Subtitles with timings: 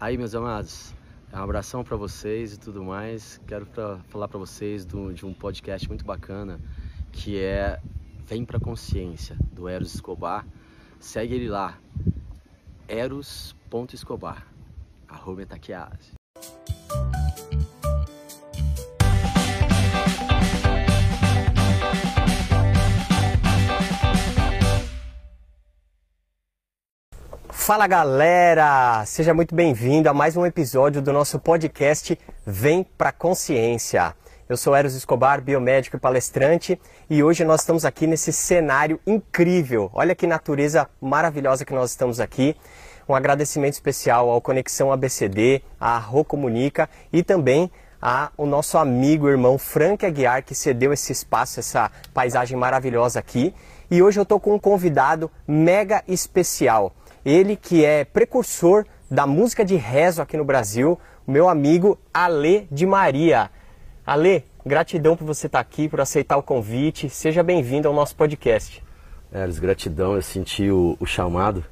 [0.00, 0.94] Aí, meus amados,
[1.30, 3.38] um abração para vocês e tudo mais.
[3.46, 6.58] Quero pra, falar para vocês do, de um podcast muito bacana
[7.12, 7.78] que é
[8.26, 10.46] Vem pra Consciência, do Eros Escobar.
[10.98, 11.78] Segue ele lá,
[12.88, 14.46] eros.escobar,
[15.06, 15.46] arroba.
[27.70, 34.12] Fala galera, seja muito bem-vindo a mais um episódio do nosso podcast Vem Pra Consciência.
[34.48, 39.88] Eu sou Eros Escobar, biomédico e palestrante, e hoje nós estamos aqui nesse cenário incrível.
[39.94, 42.56] Olha que natureza maravilhosa que nós estamos aqui.
[43.08, 47.70] Um agradecimento especial ao Conexão ABCD, à Rô Comunica e também
[48.02, 53.54] ao nosso amigo, irmão Frank Aguiar, que cedeu esse espaço, essa paisagem maravilhosa aqui.
[53.88, 56.92] E hoje eu estou com um convidado mega especial.
[57.24, 62.66] Ele que é precursor da música de rezo aqui no Brasil, o meu amigo Ale
[62.70, 63.50] de Maria.
[64.06, 67.10] Ale, gratidão por você estar aqui, por aceitar o convite.
[67.10, 68.82] Seja bem-vindo ao nosso podcast.
[69.32, 71.64] É, gratidão, eu senti o, o chamado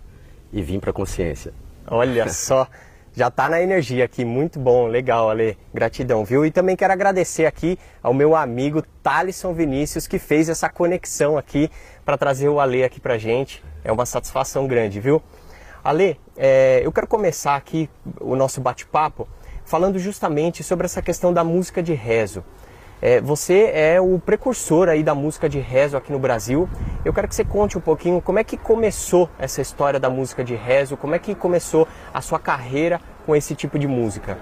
[0.52, 1.52] e vim para a consciência.
[1.86, 2.68] Olha só,
[3.14, 5.56] já está na energia aqui, muito bom, legal, Ale.
[5.72, 6.44] Gratidão, viu?
[6.44, 11.70] E também quero agradecer aqui ao meu amigo Thalisson Vinícius, que fez essa conexão aqui
[12.04, 13.64] para trazer o Ale aqui para gente.
[13.82, 15.22] É uma satisfação grande, viu?
[15.82, 17.88] Ale, é, eu quero começar aqui
[18.20, 19.28] o nosso bate-papo
[19.64, 22.42] falando justamente sobre essa questão da música de rezo.
[23.00, 26.68] É, você é o precursor aí da música de rezo aqui no Brasil.
[27.04, 30.42] Eu quero que você conte um pouquinho como é que começou essa história da música
[30.42, 34.36] de rezo, como é que começou a sua carreira com esse tipo de música.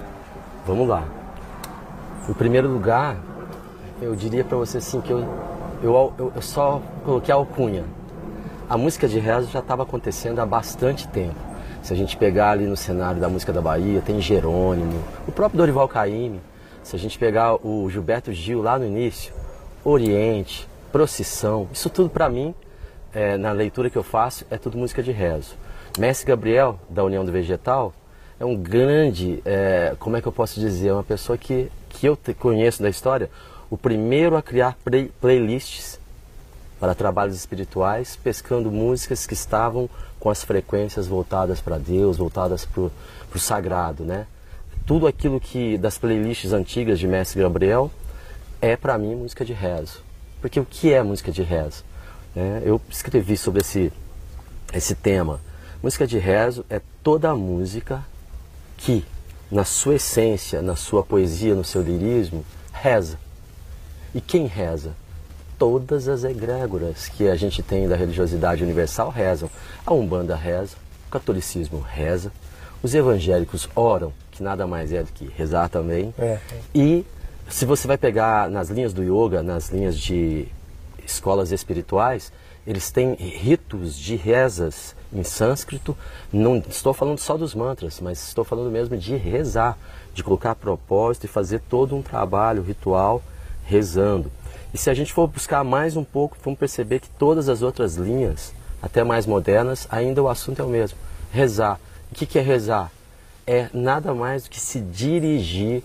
[0.66, 1.04] Vamos lá.
[2.28, 3.16] Em primeiro lugar,
[4.00, 5.28] eu diria para você assim que eu,
[5.82, 7.84] eu, eu só coloquei a alcunha
[8.68, 11.36] a música de rezo já estava acontecendo há bastante tempo.
[11.82, 15.58] Se a gente pegar ali no cenário da música da Bahia, tem Jerônimo, o próprio
[15.58, 16.40] Dorival Caymmi.
[16.82, 19.32] Se a gente pegar o Gilberto Gil lá no início,
[19.84, 22.54] Oriente, Procissão, isso tudo para mim,
[23.12, 25.54] é, na leitura que eu faço, é tudo música de rezo.
[25.98, 27.92] Mestre Gabriel, da União do Vegetal,
[28.38, 32.18] é um grande, é, como é que eu posso dizer, uma pessoa que, que eu
[32.38, 33.30] conheço da história,
[33.70, 35.98] o primeiro a criar play, playlists
[36.78, 39.88] para trabalhos espirituais, pescando músicas que estavam
[40.20, 44.26] com as frequências voltadas para Deus, voltadas para o sagrado, né?
[44.84, 47.90] Tudo aquilo que das playlists antigas de Mestre Gabriel
[48.60, 50.00] é para mim música de rezo.
[50.40, 51.84] Porque o que é música de rezo?
[52.36, 53.92] É, eu escrevi sobre esse,
[54.72, 55.40] esse tema.
[55.82, 58.04] Música de rezo é toda a música
[58.76, 59.04] que,
[59.50, 63.18] na sua essência, na sua poesia, no seu lirismo, reza.
[64.14, 64.94] E quem reza?
[65.58, 69.50] Todas as egrégoras que a gente tem da religiosidade universal rezam.
[69.84, 72.32] A Umbanda reza, o catolicismo reza,
[72.82, 76.14] os evangélicos oram, que nada mais é do que rezar também.
[76.18, 76.38] É.
[76.74, 77.04] E
[77.48, 80.48] se você vai pegar nas linhas do yoga, nas linhas de
[81.04, 82.32] escolas espirituais,
[82.66, 85.96] eles têm ritos de rezas em sânscrito.
[86.32, 89.78] Não estou falando só dos mantras, mas estou falando mesmo de rezar,
[90.12, 93.22] de colocar propósito e fazer todo um trabalho ritual
[93.64, 94.30] rezando.
[94.72, 97.96] E se a gente for buscar mais um pouco, vamos perceber que todas as outras
[97.96, 100.98] linhas, até mais modernas, ainda o assunto é o mesmo:
[101.30, 101.80] rezar.
[102.10, 102.90] O que é rezar?
[103.46, 105.82] É nada mais do que se dirigir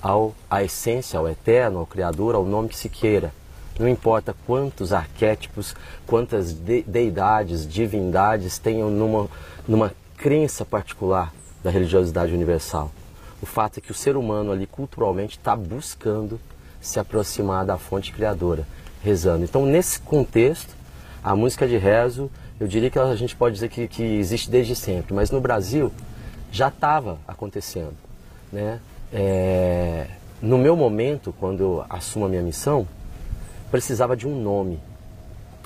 [0.00, 3.32] ao, à essência, ao eterno, ao Criador, ao nome que se queira.
[3.78, 5.74] Não importa quantos arquétipos,
[6.06, 9.28] quantas de, deidades, divindades tenham numa,
[9.66, 11.32] numa crença particular
[11.62, 12.90] da religiosidade universal.
[13.40, 16.40] O fato é que o ser humano ali culturalmente está buscando
[16.88, 18.66] se aproximar da fonte criadora,
[19.02, 19.44] rezando.
[19.44, 20.74] Então, nesse contexto,
[21.22, 24.74] a música de rezo, eu diria que a gente pode dizer que, que existe desde
[24.74, 25.92] sempre, mas no Brasil
[26.50, 27.94] já estava acontecendo.
[28.52, 28.80] Né?
[29.12, 30.06] É,
[30.40, 32.86] no meu momento, quando eu assumo a minha missão,
[33.70, 34.80] precisava de um nome.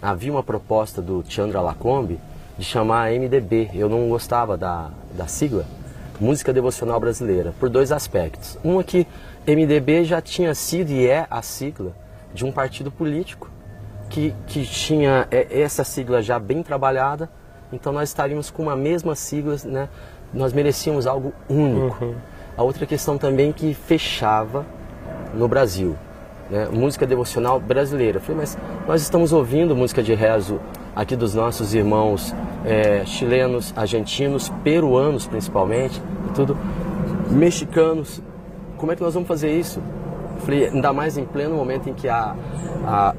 [0.01, 2.19] Havia uma proposta do Chandra Lacombe
[2.59, 3.71] de chamar MDB.
[3.73, 5.65] Eu não gostava da, da sigla,
[6.21, 8.59] Música Devocional Brasileira, por dois aspectos.
[8.65, 9.07] Um é que
[9.47, 11.93] MDB já tinha sido e é a sigla
[12.33, 13.51] de um partido político
[14.09, 17.31] que, que tinha é, essa sigla já bem trabalhada,
[17.73, 19.89] então nós estaríamos com uma mesma sigla, né?
[20.33, 22.05] nós merecíamos algo único.
[22.05, 22.15] Uhum.
[22.57, 24.67] A outra questão também que fechava
[25.35, 25.97] no Brasil,
[26.51, 26.69] né?
[26.71, 28.19] música devocional brasileira.
[28.19, 30.61] Eu falei, mas nós estamos ouvindo música de rezo
[30.95, 36.01] aqui dos nossos irmãos é, chilenos, argentinos, peruanos principalmente,
[36.35, 36.57] tudo,
[37.31, 38.23] mexicanos,
[38.77, 39.81] como é que nós vamos fazer isso?
[40.43, 42.35] falei, ainda mais em pleno momento em que a,
[42.85, 43.15] a,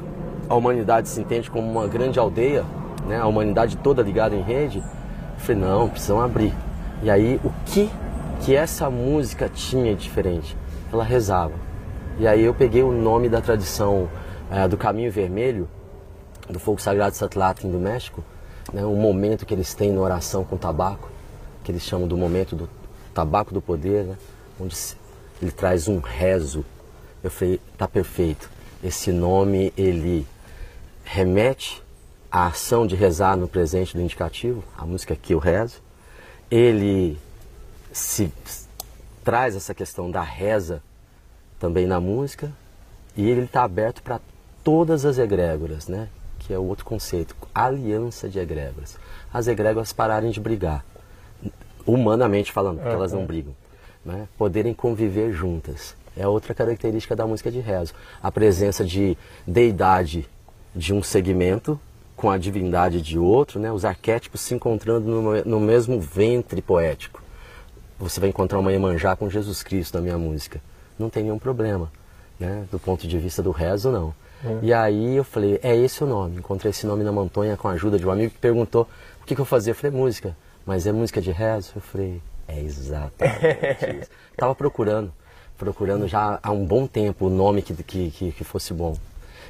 [0.47, 2.63] a humanidade se entende como uma grande aldeia,
[3.07, 3.17] né?
[3.17, 4.83] a humanidade toda ligada em rede.
[5.37, 6.53] falei, não, precisamos abrir.
[7.01, 7.89] E aí, o que
[8.41, 10.57] que essa música tinha diferente?
[10.91, 11.53] Ela rezava.
[12.19, 14.09] E aí eu peguei o nome da tradição
[14.51, 15.67] é, do Caminho Vermelho,
[16.49, 18.23] do Fogo Sagrado Satlatin do México,
[18.71, 21.09] né, um momento que eles têm na oração com tabaco,
[21.63, 22.69] que eles chamam do momento do
[23.13, 24.17] tabaco do poder, né,
[24.59, 24.75] onde
[25.41, 26.63] ele traz um rezo.
[27.23, 28.49] Eu falei, tá perfeito.
[28.83, 30.27] Esse nome ele
[31.03, 31.81] remete
[32.31, 35.81] à ação de rezar no presente do indicativo, a música que eu rezo.
[36.49, 37.17] Ele
[37.91, 38.31] se
[39.23, 40.81] traz essa questão da reza
[41.59, 42.51] também na música
[43.15, 44.19] e ele está aberto para
[44.63, 46.09] todas as egrégoras, né?
[46.45, 48.97] Que é o outro conceito, aliança de egrégoras.
[49.33, 50.85] As egrégoras pararem de brigar,
[51.85, 53.55] humanamente falando, porque elas não brigam,
[54.05, 54.27] né?
[54.37, 55.95] Poderem conviver juntas.
[56.15, 57.93] É outra característica da música de rezo.
[58.21, 59.17] A presença de
[59.47, 60.29] deidade
[60.75, 61.79] de um segmento
[62.15, 63.71] com a divindade de outro, né?
[63.71, 67.21] Os arquétipos se encontrando no, no mesmo ventre poético.
[67.97, 70.61] Você vai encontrar uma Iemanjá com Jesus Cristo na minha música.
[70.99, 71.91] Não tem nenhum problema,
[72.39, 72.65] né?
[72.71, 74.13] Do ponto de vista do rezo, não.
[74.61, 76.37] E aí eu falei, é esse o nome.
[76.37, 78.87] Encontrei esse nome na montanha com a ajuda de um amigo que perguntou
[79.21, 79.71] o que, que eu fazia.
[79.71, 80.35] Eu falei, música.
[80.65, 81.73] Mas é música de rezo?
[81.75, 84.09] Eu falei, é exatamente isso.
[84.31, 85.11] Estava procurando,
[85.57, 88.95] procurando já há um bom tempo o nome que, que, que, que fosse bom.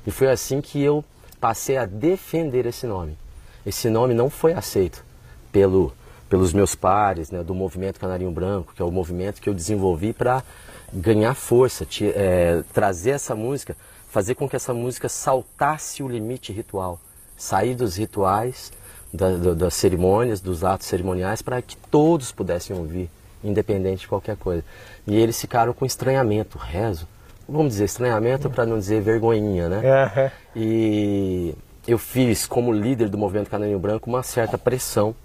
[0.06, 1.04] E foi assim que eu
[1.40, 3.18] passei a defender esse nome.
[3.66, 5.04] Esse nome não foi aceito
[5.52, 5.94] pelo,
[6.30, 10.14] pelos meus pares, né, do movimento Canarinho Branco, que é o movimento que eu desenvolvi
[10.14, 10.44] para
[10.92, 13.76] ganhar força, te, é, trazer essa música,
[14.14, 17.00] fazer com que essa música saltasse o limite ritual,
[17.36, 18.72] sair dos rituais,
[19.12, 23.10] da, da, das cerimônias, dos atos cerimoniais, para que todos pudessem ouvir,
[23.44, 24.64] independente de qualquer coisa.
[25.08, 27.08] E eles ficaram com estranhamento, rezo,
[27.50, 29.78] vamos dizer estranhamento para não dizer vergonhinha, né?
[29.78, 30.30] Uhum.
[30.56, 31.56] E
[31.88, 35.16] eu fiz, como líder do movimento Canarinho Branco, uma certa pressão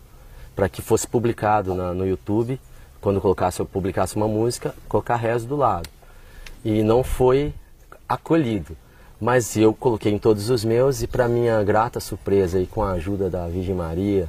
[0.56, 2.58] para que fosse publicado na, no YouTube
[3.02, 5.91] quando colocasse, eu publicasse uma música, colocar rezo do lado.
[6.64, 7.52] E não foi
[8.08, 8.76] acolhido.
[9.20, 12.93] Mas eu coloquei em todos os meus e para minha grata surpresa e com a
[12.93, 14.28] ajuda da Virgem Maria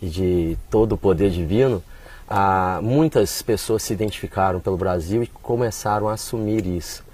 [0.00, 1.82] e de todo o poder divino,
[2.28, 7.04] ah, muitas pessoas se identificaram pelo Brasil e começaram a assumir isso.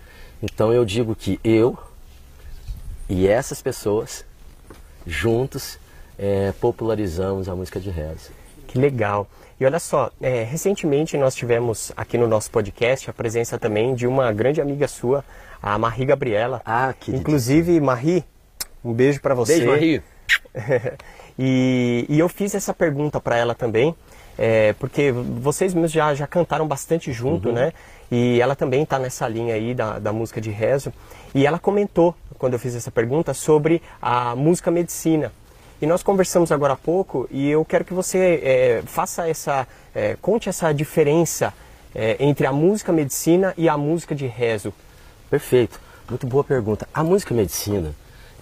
[0.42, 1.78] Então eu digo que eu
[3.08, 4.24] e essas pessoas
[5.06, 5.78] juntos
[6.18, 8.30] é, popularizamos a música de reza.
[8.66, 9.28] Que legal.
[9.58, 14.06] E olha só, é, recentemente nós tivemos aqui no nosso podcast a presença também de
[14.06, 15.24] uma grande amiga sua,
[15.64, 16.60] a Marie Gabriela.
[16.62, 18.22] Ah, que Inclusive, Marie,
[18.84, 19.54] um beijo para você.
[19.54, 20.02] Beijo, Marie.
[21.38, 23.94] e, e eu fiz essa pergunta para ela também,
[24.36, 27.54] é, porque vocês mesmos já, já cantaram bastante junto, uhum.
[27.54, 27.72] né?
[28.10, 30.92] E ela também está nessa linha aí da, da música de rezo.
[31.34, 35.32] E ela comentou, quando eu fiz essa pergunta, sobre a música medicina.
[35.80, 40.16] E nós conversamos agora há pouco e eu quero que você é, faça essa, é,
[40.20, 41.54] conte essa diferença
[41.94, 44.72] é, entre a música medicina e a música de rezo.
[45.34, 46.88] Perfeito, muito boa pergunta.
[46.94, 47.92] A música medicina,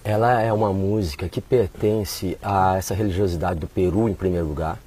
[0.03, 4.77] ela é uma música que pertence a essa religiosidade do Peru em primeiro lugar.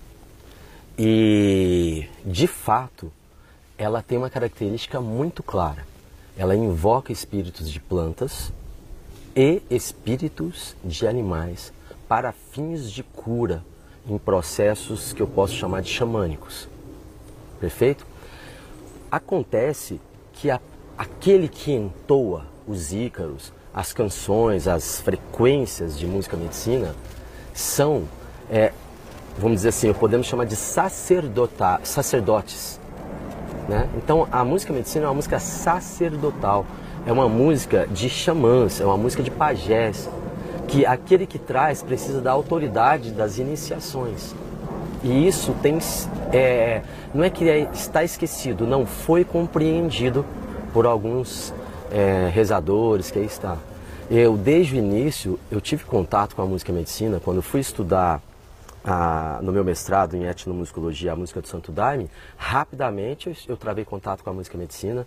[0.96, 3.10] E, de fato,
[3.76, 5.84] ela tem uma característica muito clara.
[6.38, 8.52] Ela invoca espíritos de plantas
[9.34, 11.72] e espíritos de animais
[12.06, 13.64] para fins de cura
[14.08, 16.68] em processos que eu posso chamar de xamânicos.
[17.58, 18.06] Perfeito?
[19.10, 20.00] Acontece
[20.34, 20.60] que a,
[20.96, 26.94] aquele que entoa os ícaros, as canções, as frequências de música medicina
[27.52, 28.04] são,
[28.50, 28.72] é,
[29.38, 32.80] vamos dizer assim, podemos chamar de sacerdota, sacerdotes.
[33.68, 33.88] Né?
[33.96, 36.64] Então a música medicina é uma música sacerdotal,
[37.06, 40.08] é uma música de xamãs, é uma música de pajés,
[40.66, 44.34] que aquele que traz precisa da autoridade das iniciações.
[45.04, 45.78] E isso tem,
[46.32, 46.82] é,
[47.14, 50.24] não é que é, está esquecido, não foi compreendido
[50.76, 51.54] por alguns
[51.90, 53.56] é, rezadores que aí está.
[54.10, 58.20] Eu, desde o início, eu tive contato com a música medicina, quando fui estudar
[58.84, 63.86] a, no meu mestrado em etnomusicologia a música do Santo Daime, rapidamente eu, eu travei
[63.86, 65.06] contato com a música medicina,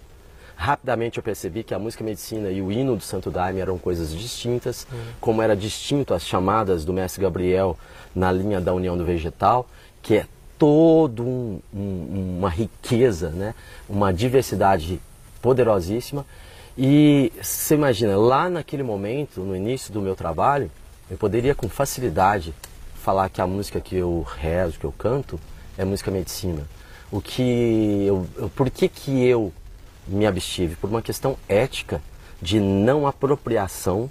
[0.55, 4.13] Rapidamente eu percebi que a música medicina e o hino do Santo Daime eram coisas
[4.13, 4.99] distintas, uhum.
[5.21, 7.77] como era distinto as chamadas do mestre Gabriel
[8.13, 9.65] na linha da união do vegetal,
[10.01, 13.55] que é todo um, um, uma riqueza, né?
[13.87, 14.99] uma diversidade
[15.41, 16.25] poderosíssima.
[16.77, 20.71] E você imagina, lá naquele momento, no início do meu trabalho,
[21.09, 22.53] eu poderia com facilidade
[22.95, 25.39] falar que a música que eu rezo, que eu canto,
[25.77, 26.65] é música medicina.
[27.11, 29.51] O que eu, por que que eu
[30.07, 32.01] me abstive por uma questão ética
[32.41, 34.09] de não apropriação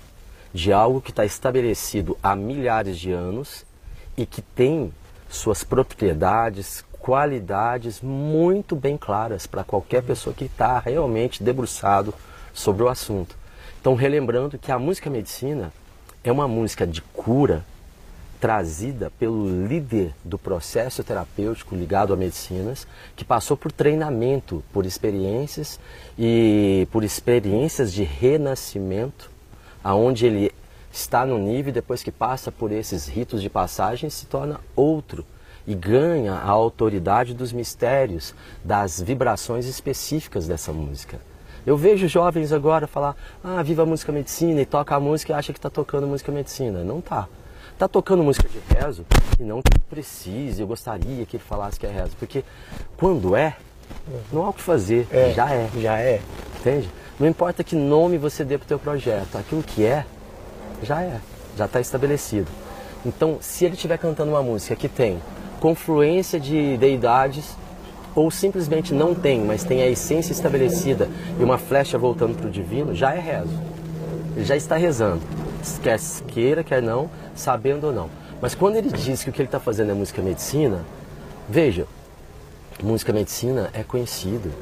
[0.52, 3.64] de algo que está estabelecido há milhares de anos
[4.16, 4.92] e que tem
[5.28, 12.12] suas propriedades qualidades muito bem claras para qualquer pessoa que está realmente debruçado
[12.52, 13.34] sobre o assunto.
[13.80, 15.72] Então, relembrando que a música medicina
[16.22, 17.64] é uma música de cura
[18.38, 22.86] trazida pelo líder do processo terapêutico ligado a medicinas,
[23.16, 25.80] que passou por treinamento, por experiências
[26.18, 29.30] e por experiências de renascimento,
[29.82, 30.52] aonde ele
[30.92, 35.24] está no nível depois que passa por esses ritos de passagem se torna outro
[35.68, 38.34] e ganha a autoridade dos mistérios,
[38.64, 41.20] das vibrações específicas dessa música.
[41.66, 45.36] Eu vejo jovens agora falar, ah, viva a música medicina, e toca a música e
[45.36, 46.82] acha que está tocando música medicina.
[46.82, 47.28] Não está.
[47.74, 49.04] Está tocando música de rezo
[49.38, 52.16] e não que precise, eu gostaria que ele falasse que é rezo.
[52.18, 52.42] Porque
[52.96, 53.54] quando é,
[54.32, 55.68] não há o que fazer, é, já é.
[55.78, 56.22] Já é.
[56.60, 56.88] Entende?
[57.20, 60.06] Não importa que nome você dê para o teu projeto, aquilo que é,
[60.82, 61.20] já é,
[61.58, 62.48] já está estabelecido.
[63.04, 65.20] Então, se ele estiver cantando uma música que tem
[65.60, 67.56] confluência de deidades,
[68.14, 72.50] ou simplesmente não tem, mas tem a essência estabelecida e uma flecha voltando para o
[72.50, 73.56] divino, já é rezo.
[74.34, 75.22] Ele já está rezando.
[75.82, 78.10] Quer queira, quer não, sabendo ou não.
[78.40, 80.84] Mas quando ele diz que o que ele está fazendo é música medicina,
[81.48, 81.86] veja,
[82.82, 84.52] música medicina é conhecido.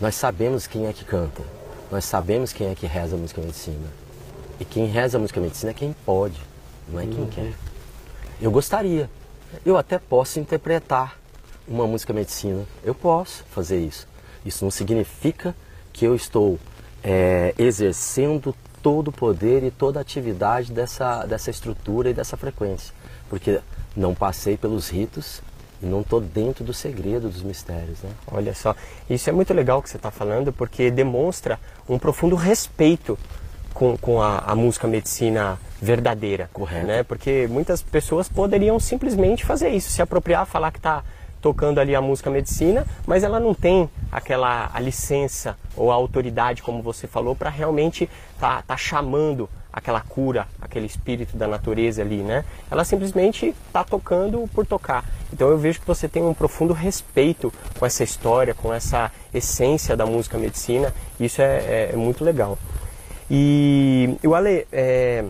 [0.00, 1.42] Nós sabemos quem é que canta.
[1.90, 3.86] Nós sabemos quem é que reza a música medicina.
[4.58, 6.40] E quem reza a música medicina é quem pode,
[6.88, 7.28] não é quem uhum.
[7.28, 7.52] quer.
[8.40, 9.08] Eu gostaria.
[9.64, 11.18] Eu até posso interpretar
[11.66, 12.64] uma música medicina.
[12.82, 14.06] Eu posso fazer isso.
[14.44, 15.54] Isso não significa
[15.92, 16.58] que eu estou
[17.02, 22.94] é, exercendo todo o poder e toda a atividade dessa, dessa estrutura e dessa frequência.
[23.30, 23.60] Porque
[23.96, 25.40] não passei pelos ritos
[25.82, 28.00] e não estou dentro do segredo dos mistérios.
[28.02, 28.10] Né?
[28.26, 28.74] Olha só,
[29.08, 31.58] isso é muito legal que você está falando, porque demonstra
[31.88, 33.18] um profundo respeito
[33.74, 36.48] com, com a, a, música medicina verdadeira.
[36.52, 36.86] Correto.
[36.86, 37.02] Né?
[37.02, 41.02] Porque muitas pessoas poderiam simplesmente fazer isso, se apropriar, falar que está
[41.42, 46.62] tocando ali a música medicina, mas ela não tem aquela a licença ou a autoridade,
[46.62, 48.08] como você falou, para realmente
[48.40, 52.46] tá, tá chamando aquela cura, aquele espírito da natureza ali, né?
[52.70, 55.04] Ela simplesmente está tocando por tocar.
[55.32, 59.96] Então eu vejo que você tem um profundo respeito com essa história, com essa essência
[59.96, 60.94] da música medicina.
[61.20, 62.56] Isso é, é, é muito legal.
[63.30, 65.24] E o Ale, é,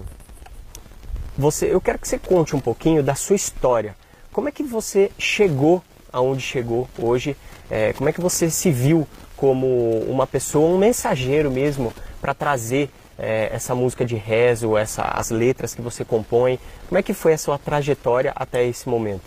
[1.37, 3.97] você, eu quero que você conte um pouquinho da sua história.
[4.33, 5.83] Como é que você chegou
[6.13, 7.37] aonde chegou hoje?
[7.71, 12.91] É, como é que você se viu como uma pessoa, um mensageiro mesmo, para trazer
[13.19, 16.59] é, essa música de rezo, essa, as letras que você compõe?
[16.89, 19.23] Como é que foi a sua trajetória até esse momento?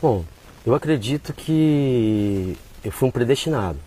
[0.00, 0.24] Bom,
[0.66, 3.78] eu acredito que eu fui um predestinado.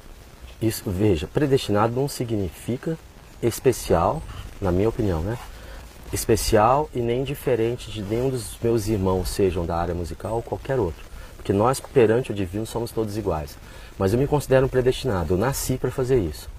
[0.62, 2.98] Isso, veja, predestinado não significa
[3.48, 4.22] especial,
[4.62, 5.38] na minha opinião, né?
[6.14, 10.80] Especial e nem diferente de nenhum dos meus irmãos, sejam da área musical ou qualquer
[10.80, 11.04] outro.
[11.36, 13.58] Porque nós, perante o divino, somos todos iguais.
[13.98, 16.50] Mas eu me considero um predestinado, eu nasci para fazer isso.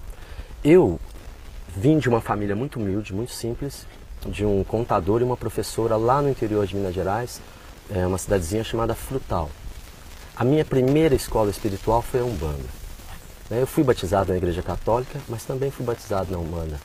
[0.63, 0.99] Eu
[1.75, 3.85] vim de uma família muito humilde, muito simples,
[4.25, 7.41] de um contador e uma professora lá no interior de Minas Gerais,
[7.89, 9.49] é uma cidadezinha chamada Frutal.
[10.35, 12.76] A minha primeira escola espiritual foi a Umbanda.
[13.49, 16.79] Né, eu fui batizado na igreja católica, mas também fui batizado na Humana,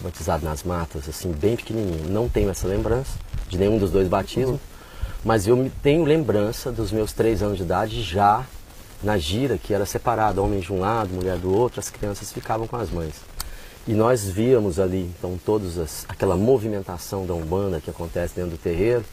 [0.00, 2.08] batizado nas matas, assim, bem pequenininho.
[2.08, 3.18] Não tenho essa lembrança
[3.48, 4.60] de nenhum dos dois batismos,
[5.24, 8.44] mas eu tenho lembrança dos meus três anos de idade já
[9.02, 12.66] na gira, que era separado, homem de um lado, mulher do outro, as crianças ficavam
[12.66, 13.14] com as mães.
[13.86, 18.56] E nós víamos ali, então, todos as, aquela movimentação da Umbanda que acontece dentro do
[18.56, 19.04] terreiro.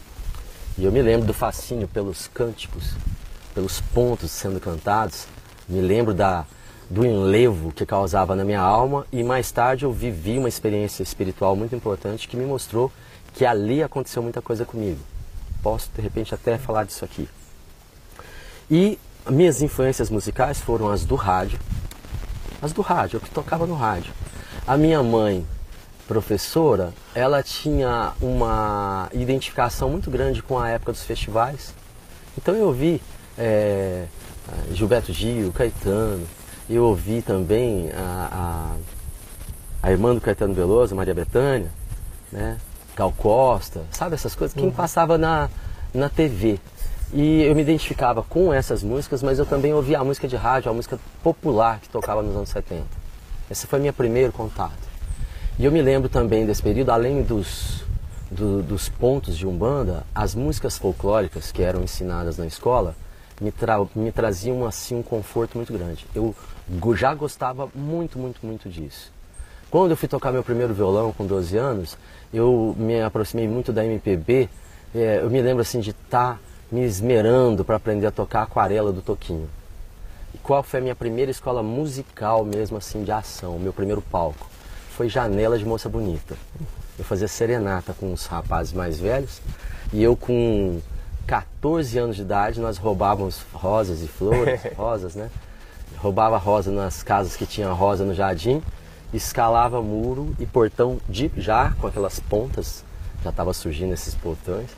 [0.77, 2.93] E eu me lembro do fascínio pelos cânticos,
[3.53, 5.27] pelos pontos sendo cantados.
[5.67, 6.45] Me lembro da,
[6.91, 11.55] do enlevo que causava na minha alma e mais tarde eu vivi uma experiência espiritual
[11.55, 12.91] muito importante que me mostrou
[13.33, 14.99] que ali aconteceu muita coisa comigo.
[15.63, 17.29] Posso de repente até falar disso aqui.
[18.69, 21.57] E minhas influências musicais foram as do rádio,
[22.61, 24.11] as do rádio, o que tocava no rádio.
[24.67, 25.47] A minha mãe,
[26.09, 31.73] professora, ela tinha uma identificação muito grande com a época dos festivais.
[32.37, 33.01] Então eu ouvi
[33.37, 34.07] é,
[34.73, 36.27] Gilberto Gil, Caetano,
[36.75, 38.75] eu ouvi também a,
[39.83, 41.71] a, a irmã do Caetano Veloso, Maria Bethânia,
[42.31, 42.57] né?
[42.95, 44.55] Gal Costa, sabe essas coisas?
[44.55, 44.71] Quem uhum.
[44.71, 45.49] passava na,
[45.93, 46.59] na TV.
[47.13, 50.71] E eu me identificava com essas músicas, mas eu também ouvia a música de rádio,
[50.71, 52.85] a música popular que tocava nos anos 70.
[53.49, 54.89] Esse foi meu primeiro contato.
[55.59, 57.83] E eu me lembro também desse período, além dos,
[58.29, 62.95] do, dos pontos de Umbanda, as músicas folclóricas que eram ensinadas na escola
[63.41, 66.05] me, tra me traziam assim um conforto muito grande.
[66.15, 66.33] Eu
[66.95, 69.11] já gostava muito, muito, muito disso.
[69.69, 71.97] Quando eu fui tocar meu primeiro violão com 12 anos,
[72.33, 74.49] eu me aproximei muito da MPB.
[74.93, 76.39] É, eu me lembro assim de estar tá
[76.71, 79.49] me esmerando para aprender a tocar Aquarela do Toquinho.
[80.33, 84.49] E qual foi a minha primeira escola musical mesmo assim de ação, meu primeiro palco?
[84.89, 86.35] Foi Janela de Moça Bonita.
[86.97, 89.41] Eu fazia serenata com os rapazes mais velhos
[89.91, 90.81] e eu com
[91.27, 95.29] 14 anos de idade nós roubávamos rosas e flores, rosas, né?
[96.01, 98.59] Roubava rosa nas casas que tinha rosa no jardim,
[99.13, 102.83] escalava muro e portão de já com aquelas pontas,
[103.23, 104.71] já estava surgindo esses portões,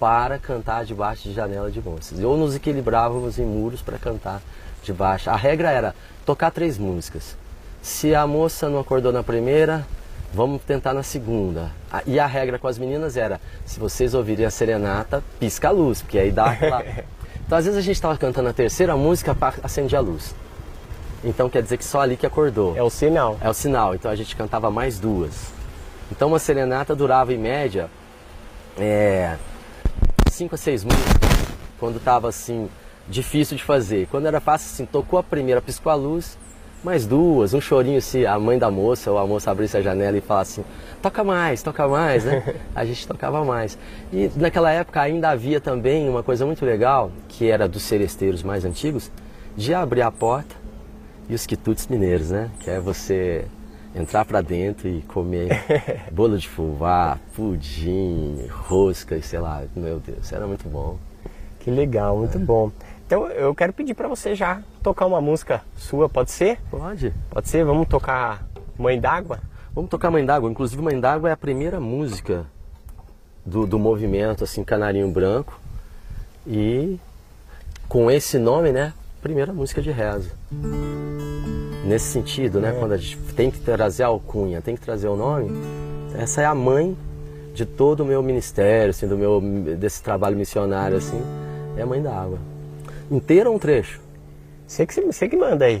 [0.00, 2.18] para cantar debaixo de janela de moças.
[2.20, 4.40] Ou nos equilibrávamos em muros para cantar
[4.82, 5.28] debaixo.
[5.28, 7.36] A regra era tocar três músicas.
[7.82, 9.86] Se a moça não acordou na primeira,
[10.32, 11.70] vamos tentar na segunda.
[12.06, 16.00] E a regra com as meninas era, se vocês ouvirem a serenata, pisca a luz,
[16.00, 16.82] porque aí dá aquela...
[17.44, 20.34] Então às vezes a gente estava cantando a terceira música, acende a luz.
[21.24, 22.76] Então quer dizer que só ali que acordou.
[22.76, 23.38] É o sinal.
[23.40, 23.94] É o sinal.
[23.94, 25.52] Então a gente cantava mais duas.
[26.10, 27.88] Então uma serenata durava em média
[28.78, 29.36] é,
[30.30, 31.30] cinco a seis músicas.
[31.78, 32.68] Quando estava assim,
[33.08, 34.08] difícil de fazer.
[34.10, 36.38] Quando era fácil, assim, tocou a primeira, piscou a luz,
[36.82, 40.16] mais duas, um chorinho se a mãe da moça ou a moça abrisse a janela
[40.16, 40.68] e falasse assim,
[41.00, 42.56] toca mais, toca mais, né?
[42.74, 43.78] A gente tocava mais.
[44.12, 48.64] E naquela época ainda havia também uma coisa muito legal, que era dos seresteiros mais
[48.64, 49.10] antigos,
[49.56, 50.61] de abrir a porta
[51.28, 52.50] e os quitutes mineiros, né?
[52.60, 53.46] Que é você
[53.94, 55.62] entrar para dentro e comer
[56.10, 60.96] bolo de fubá, pudim, rosca e sei lá, meu Deus, era muito bom.
[61.60, 62.40] Que legal, muito é.
[62.40, 62.70] bom.
[63.06, 66.58] Então eu quero pedir para você já tocar uma música sua, pode ser?
[66.70, 67.12] Pode.
[67.30, 67.64] Pode ser?
[67.64, 68.46] Vamos tocar
[68.78, 69.40] Mãe d'Água?
[69.74, 70.50] Vamos tocar Mãe d'Água.
[70.50, 72.46] Inclusive Mãe d'Água é a primeira música
[73.44, 75.60] do, do movimento assim Canarinho Branco
[76.46, 76.98] e
[77.88, 78.94] com esse nome, né?
[79.22, 80.30] Primeira música de reza.
[81.86, 82.70] Nesse sentido, né?
[82.70, 82.72] É.
[82.72, 85.48] Quando a gente tem que trazer a alcunha, tem que trazer o nome,
[86.14, 86.96] essa é a mãe
[87.54, 89.40] de todo o meu ministério, assim, do meu
[89.78, 91.20] desse trabalho missionário, assim,
[91.76, 92.38] é a mãe da água.
[93.10, 94.00] Inteira um trecho?
[94.66, 95.80] Você que, você que manda aí.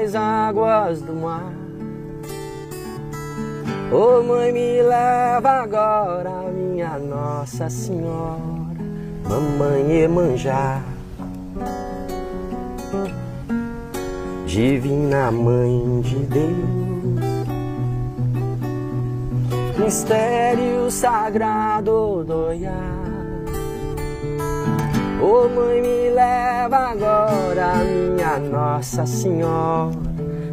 [0.00, 1.52] Das águas do mar.
[3.92, 8.38] Ô oh, mãe, me leva agora, minha Nossa Senhora,
[9.28, 10.80] mamãe Emanjá.
[14.46, 17.20] Divina Mãe de Deus,
[19.78, 23.09] mistério sagrado do Iá.
[25.22, 29.90] Ô oh, mãe, me leva agora, minha Nossa Senhora,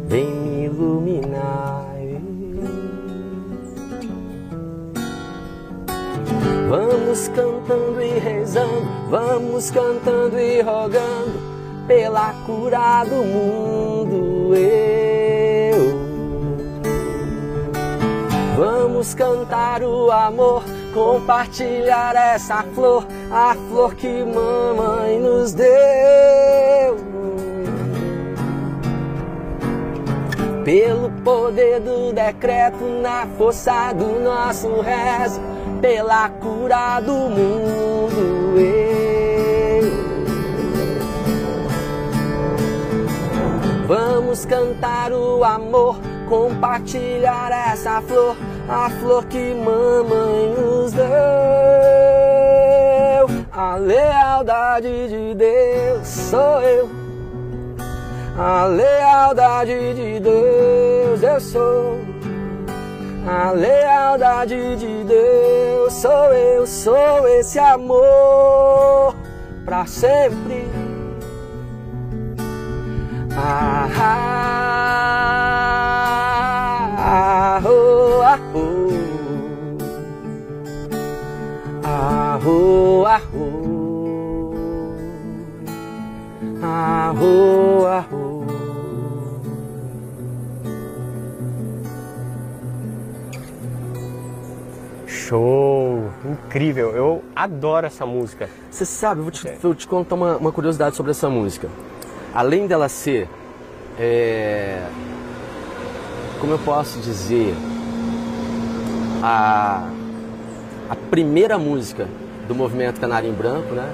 [0.06, 1.88] vem me iluminar.
[6.68, 11.40] Vamos cantando e rezando, vamos cantando e rogando
[11.86, 14.54] pela cura do mundo.
[14.54, 15.98] Eu.
[18.54, 25.68] Vamos cantar o amor, compartilhar essa flor a flor que mamãe nos deu.
[30.64, 35.40] Pelo poder do decreto, na força do nosso rezo,
[35.80, 38.58] pela cura do mundo.
[38.58, 39.08] Eu.
[43.86, 45.98] Vamos cantar o amor,
[46.28, 48.36] compartilhar essa flor,
[48.68, 51.08] a flor que mamãe nos deu.
[53.50, 56.88] A lealdade de Deus sou eu.
[58.38, 61.98] A lealdade de Deus eu sou.
[63.26, 69.14] A lealdade de Deus sou eu, sou esse amor
[69.64, 70.66] para sempre.
[73.36, 74.58] Ah, ah,
[82.40, 83.68] Ah, oh.
[86.62, 88.46] Arro, arro.
[95.06, 96.10] Show!
[96.24, 96.90] Incrível!
[96.90, 98.48] Eu adoro essa música.
[98.70, 101.68] Você sabe, vou te, vou te contar uma, uma, curiosidade sobre essa música.
[102.32, 103.28] Além dela ser.
[103.98, 104.86] É,
[106.40, 107.52] como eu posso dizer?
[109.24, 109.90] A,
[110.88, 112.06] a primeira música
[112.48, 113.92] do movimento Canarinho Branco, né?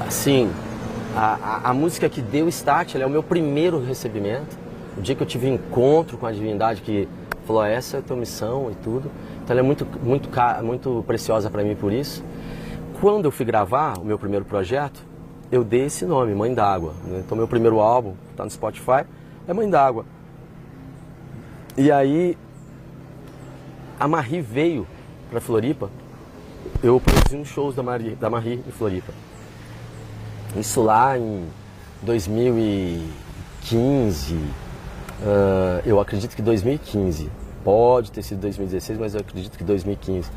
[0.00, 0.50] Assim,
[1.14, 1.34] a,
[1.66, 4.58] a, a, música que deu start é o meu primeiro recebimento.
[4.96, 7.06] O dia que eu tive encontro com a divindade que
[7.46, 9.10] falou, essa é a tua missão e tudo.
[9.44, 10.30] Então ela é muito, muito,
[10.64, 12.24] muito preciosa para mim por isso.
[13.00, 15.04] Quando eu fui gravar o meu primeiro projeto,
[15.52, 16.94] eu dei esse nome, Mãe d'Água.
[17.04, 17.22] Né?
[17.24, 19.04] Então meu primeiro álbum, está no Spotify,
[19.46, 20.06] é Mãe d'Água.
[21.76, 22.36] E aí
[23.98, 24.86] a Marie veio
[25.30, 25.90] para Floripa.
[26.82, 29.12] Eu produzi uns shows da Marie, da Marie em Floripa.
[30.56, 31.46] Isso lá em
[32.02, 34.40] 2015, uh,
[35.22, 37.30] ah, eu acredito que 2015.
[37.62, 40.30] Pode ter sido 2016, mas eu acredito que 2015.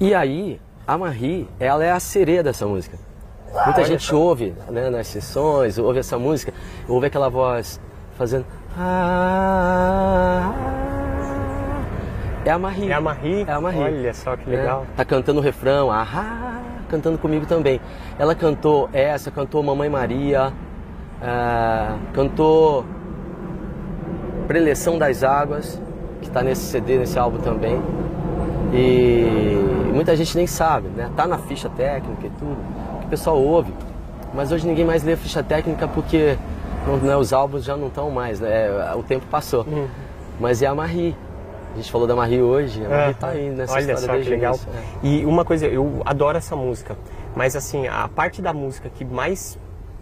[0.00, 2.96] E aí, a Marie, ela é a sereia dessa música.
[3.66, 6.54] Muita gente ouve né, nas sessões, ouve essa música,
[6.88, 7.78] ouve aquela voz
[8.16, 8.46] fazendo.
[12.44, 12.90] É a Marie.
[12.90, 13.44] É a Marie?
[13.46, 13.80] É a Marie.
[13.80, 14.86] Olha só que legal.
[14.94, 17.80] É, tá cantando o refrão, ah, cantando comigo também.
[18.18, 20.52] Ela cantou essa, cantou Mamãe Maria,
[21.22, 22.84] é, cantou
[24.48, 25.80] Preleção das Águas,
[26.20, 27.80] que está nesse CD, nesse álbum também.
[28.74, 31.10] E muita gente nem sabe, né?
[31.16, 32.56] Tá na ficha técnica e tudo,
[33.00, 33.72] que o pessoal ouve.
[34.34, 36.36] Mas hoje ninguém mais lê a ficha técnica porque
[37.02, 38.94] né, os álbuns já não estão mais, né?
[38.96, 39.64] O tempo passou.
[39.64, 39.86] Uhum.
[40.40, 41.14] Mas é a Marie.
[41.72, 44.30] A gente falou da Marie hoje, a Marie está aí nessa Olha história só que
[44.30, 44.54] legal.
[44.54, 44.82] Início, né?
[45.02, 46.96] E uma coisa, eu adoro essa música,
[47.34, 49.58] mas assim, a parte da música que mais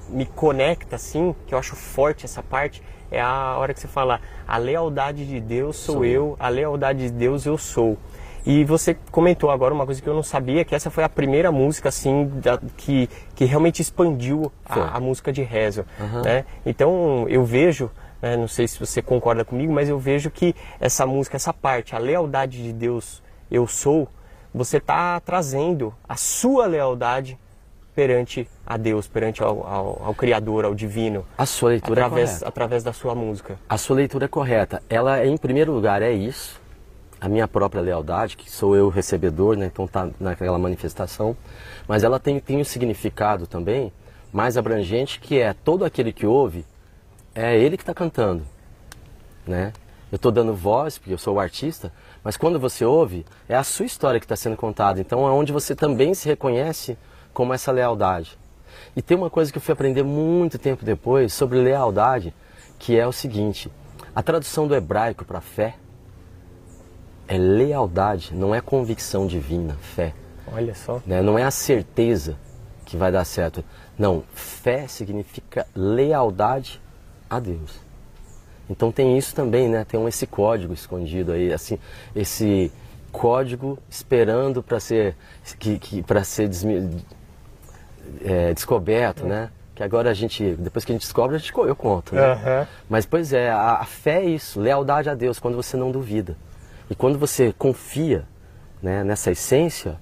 [0.09, 4.20] me conecta, assim, que eu acho forte essa parte, é a hora que você fala,
[4.46, 7.96] a lealdade de Deus sou, sou eu, a lealdade de Deus eu sou.
[8.44, 11.52] E você comentou agora uma coisa que eu não sabia, que essa foi a primeira
[11.52, 15.85] música assim da, que, que realmente expandiu a, a, música de rezo.
[15.98, 16.22] Uhum.
[16.22, 16.44] Né?
[16.64, 21.06] Então eu vejo, né, não sei se você concorda comigo, mas eu vejo que essa
[21.06, 24.09] música, essa parte, a lealdade de Deus eu sou,
[24.54, 27.38] você está trazendo a sua lealdade
[27.94, 31.26] perante a Deus, perante ao, ao, ao, Criador, ao Divino.
[31.37, 32.48] A sua leitura é através, é correta.
[32.48, 33.59] Através da sua música.
[33.68, 34.83] A sua leitura é correta.
[34.88, 36.61] Ela, em primeiro lugar, é isso
[37.20, 39.66] a minha própria lealdade, que sou eu recebedor, né?
[39.66, 41.37] então está naquela manifestação,
[41.87, 43.92] mas ela tem, tem um significado também
[44.33, 46.64] mais abrangente, que é todo aquele que ouve,
[47.34, 48.44] é ele que está cantando.
[49.46, 49.72] Né?
[50.10, 53.62] Eu estou dando voz, porque eu sou o artista, mas quando você ouve, é a
[53.62, 55.00] sua história que está sendo contada.
[55.00, 56.98] Então é onde você também se reconhece
[57.32, 58.38] como essa lealdade.
[58.96, 62.34] E tem uma coisa que eu fui aprender muito tempo depois sobre lealdade,
[62.78, 63.70] que é o seguinte:
[64.14, 65.76] a tradução do hebraico para fé
[67.28, 70.12] é lealdade, não é convicção divina, fé.
[70.52, 71.00] Olha só.
[71.06, 71.22] Né?
[71.22, 72.36] Não é a certeza
[72.84, 73.64] que vai dar certo.
[73.96, 76.80] Não, fé significa lealdade
[77.30, 77.80] a Deus.
[78.68, 79.84] Então tem isso também, né?
[79.84, 81.78] Tem um, esse código escondido aí, assim,
[82.14, 82.70] esse
[83.10, 85.16] código esperando para ser
[85.58, 87.02] que, que para ser desmi,
[88.22, 89.50] é, descoberto, né?
[89.74, 92.14] Que agora a gente, depois que a gente descobre, a gente, eu conto.
[92.14, 92.32] Né?
[92.32, 92.66] Uhum.
[92.88, 96.36] Mas pois é, a, a fé é isso, lealdade a Deus, quando você não duvida.
[96.88, 98.24] E quando você confia
[98.82, 99.96] né, nessa essência,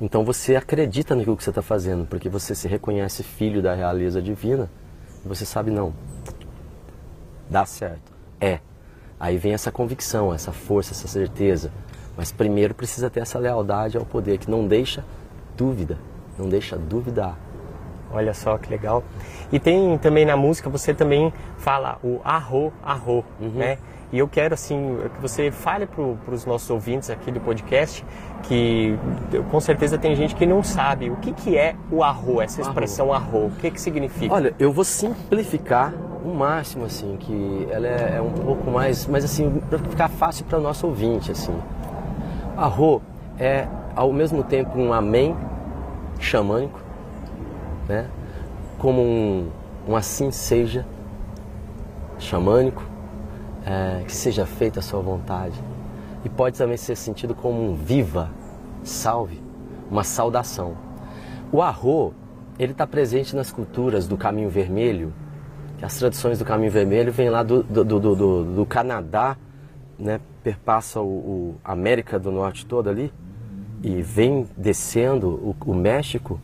[0.00, 4.20] então você acredita naquilo que você está fazendo, porque você se reconhece filho da realeza
[4.20, 4.68] divina
[5.24, 5.94] e você sabe, não,
[7.48, 8.60] dá certo, é.
[9.18, 11.70] Aí vem essa convicção, essa força, essa certeza.
[12.16, 15.04] Mas primeiro precisa ter essa lealdade ao poder que não deixa
[15.56, 15.98] dúvida,
[16.38, 17.36] não deixa duvidar.
[18.10, 19.02] Olha só que legal.
[19.52, 23.50] E tem também na música, você também fala o arro, arro, uhum.
[23.50, 23.78] né?
[24.12, 28.04] E eu quero assim que você fale para os nossos ouvintes aqui do podcast
[28.44, 28.96] que
[29.50, 33.12] com certeza tem gente que não sabe o que, que é o arro, essa expressão
[33.12, 34.32] arro, o que, que significa?
[34.32, 35.92] Olha, eu vou simplificar
[36.26, 40.44] o máximo assim, que ela é, é um pouco mais, mas assim para ficar fácil
[40.44, 41.56] para o nosso ouvinte assim.
[42.56, 43.00] Arro
[43.38, 45.36] é ao mesmo tempo um amém
[46.18, 46.80] xamânico,
[47.88, 48.08] né?
[48.76, 49.48] Como um,
[49.88, 50.84] um assim seja
[52.18, 52.82] xamânico
[53.64, 55.54] é, que seja feita a sua vontade.
[56.24, 58.30] E pode também ser sentido como um viva,
[58.82, 59.40] salve,
[59.88, 60.76] uma saudação.
[61.52, 62.12] O arro,
[62.58, 65.12] ele está presente nas culturas do Caminho Vermelho,
[65.78, 69.36] que as tradições do Caminho Vermelho vêm lá do, do, do, do, do Canadá,
[69.98, 73.12] né, perpassa o, o, América do Norte toda ali,
[73.82, 76.40] e vem descendo o, o México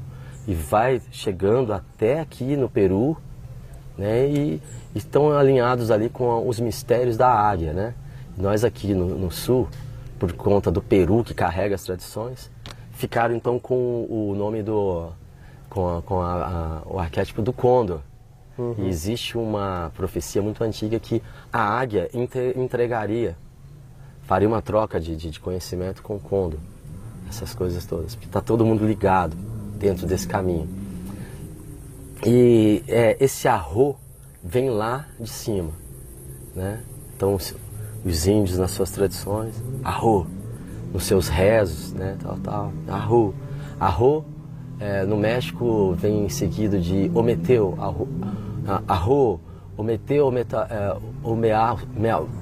[0.46, 3.16] e vai chegando até aqui no Peru,
[3.96, 4.62] né, e
[4.94, 7.94] estão alinhados ali com os mistérios da águia, né?
[8.36, 9.68] Nós aqui no, no sul,
[10.18, 12.50] por conta do Peru que carrega as tradições,
[12.92, 15.10] ficaram então com o nome do
[15.68, 18.00] com, a, com a, a, o arquétipo do condor.
[18.58, 18.74] Uhum.
[18.78, 22.10] E existe uma profecia muito antiga que a águia
[22.56, 23.36] entregaria,
[24.22, 26.60] faria uma troca de, de, de conhecimento com o condor.
[27.28, 29.34] Essas coisas todas, porque está todo mundo ligado
[29.78, 30.68] dentro desse caminho.
[32.24, 33.96] E é, esse arro
[34.44, 35.70] vem lá de cima.
[36.54, 36.82] né?
[37.16, 37.38] Então
[38.04, 40.26] os índios nas suas tradições, arro,
[40.92, 42.16] nos seus rezos, né?
[42.22, 43.34] Tal, tal, arro,
[43.80, 44.24] arro.
[44.78, 48.08] É, no México vem seguido de ometeu, arro,
[48.86, 49.40] arro
[49.76, 50.96] ometeu, ometa, é,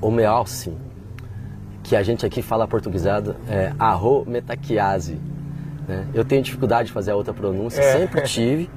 [0.00, 0.72] omealce,
[1.82, 5.18] que a gente aqui fala portuguesado, é arro metaquiase.
[5.86, 6.06] Né?
[6.12, 7.98] Eu tenho dificuldade de fazer a outra pronúncia, é.
[7.98, 8.70] sempre tive,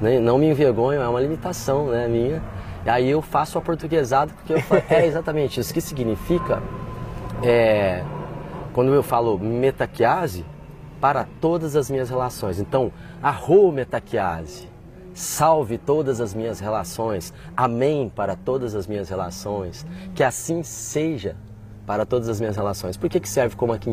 [0.00, 0.18] né?
[0.18, 2.42] não me envergonho, é uma limitação né, minha.
[2.84, 5.72] E aí eu faço a portuguesada porque eu falo, é exatamente isso.
[5.72, 6.62] que significa,
[7.42, 8.04] é,
[8.72, 10.44] quando eu falo metaquiase,
[11.02, 12.60] para todas as minhas relações.
[12.60, 14.68] Então, arro metaquiase,
[15.14, 21.36] salve todas as minhas relações, amém para todas as minhas relações, que assim seja
[21.86, 22.96] para todas as minhas relações.
[22.96, 23.92] Por que, que serve como aqui,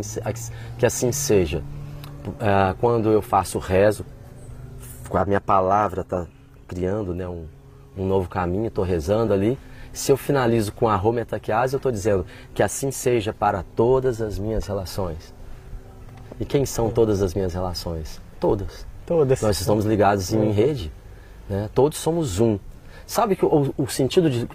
[0.77, 1.63] que assim seja?
[2.39, 4.05] Ah, quando eu faço rezo,
[5.11, 6.27] a minha palavra está
[6.67, 7.45] criando né, um,
[7.97, 9.57] um novo caminho, estou rezando ali.
[9.91, 14.37] Se eu finalizo com a metaquiase, eu estou dizendo que assim seja para todas as
[14.37, 15.33] minhas relações.
[16.39, 18.21] E quem são todas as minhas relações?
[18.39, 18.85] Todas.
[19.05, 19.41] Todas.
[19.41, 20.91] Nós estamos ligados em rede.
[21.49, 21.69] Né?
[21.73, 22.59] Todos somos um.
[23.05, 24.47] Sabe que o, o, sentido de.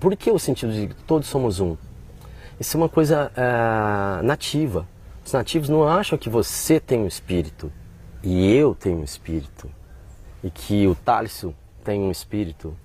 [0.00, 1.76] Por que o sentido de todos somos um?
[2.58, 4.86] Isso é uma coisa é, nativa.
[5.24, 7.72] Os nativos não acham que você tem um espírito
[8.22, 9.70] e eu tenho um espírito
[10.42, 11.52] e que o Talisson
[11.84, 12.76] tem um espírito,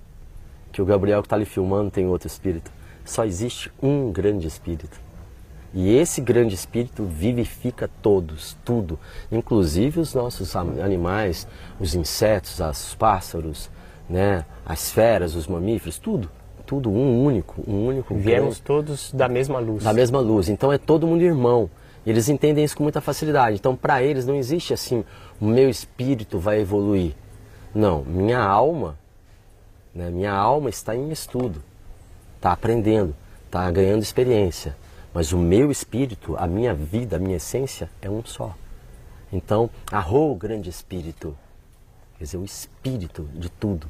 [0.72, 2.72] que o Gabriel que está ali filmando tem outro espírito.
[3.04, 5.00] Só existe um grande espírito.
[5.74, 9.00] E esse grande espírito vivifica todos, tudo,
[9.32, 11.48] inclusive os nossos animais,
[11.80, 13.70] os insetos, os pássaros,
[14.10, 16.30] né, as feras, os mamíferos, tudo,
[16.66, 18.14] tudo um único, um único.
[18.14, 19.84] Viemos grande, todos da mesma luz.
[19.84, 20.50] Da mesma luz.
[20.50, 21.70] Então é todo mundo irmão.
[22.06, 23.56] Eles entendem isso com muita facilidade.
[23.56, 25.06] Então, para eles, não existe assim,
[25.40, 27.14] o meu espírito vai evoluir.
[27.74, 28.98] Não, minha alma,
[29.94, 31.64] né, minha alma está em estudo,
[32.36, 34.76] está aprendendo, está ganhando experiência.
[35.14, 38.56] Mas o meu espírito, a minha vida, a minha essência é um só.
[39.32, 41.36] Então, arro o grande espírito,
[42.18, 43.88] quer dizer, o espírito de tudo.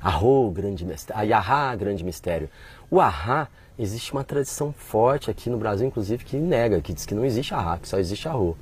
[0.00, 2.48] Arro o grande mistério, Ayahá, grande mistério.
[2.90, 3.48] O Ahá
[3.78, 7.52] existe uma tradição forte aqui no Brasil, inclusive, que nega, que diz que não existe
[7.54, 8.56] arra, que só existe arro.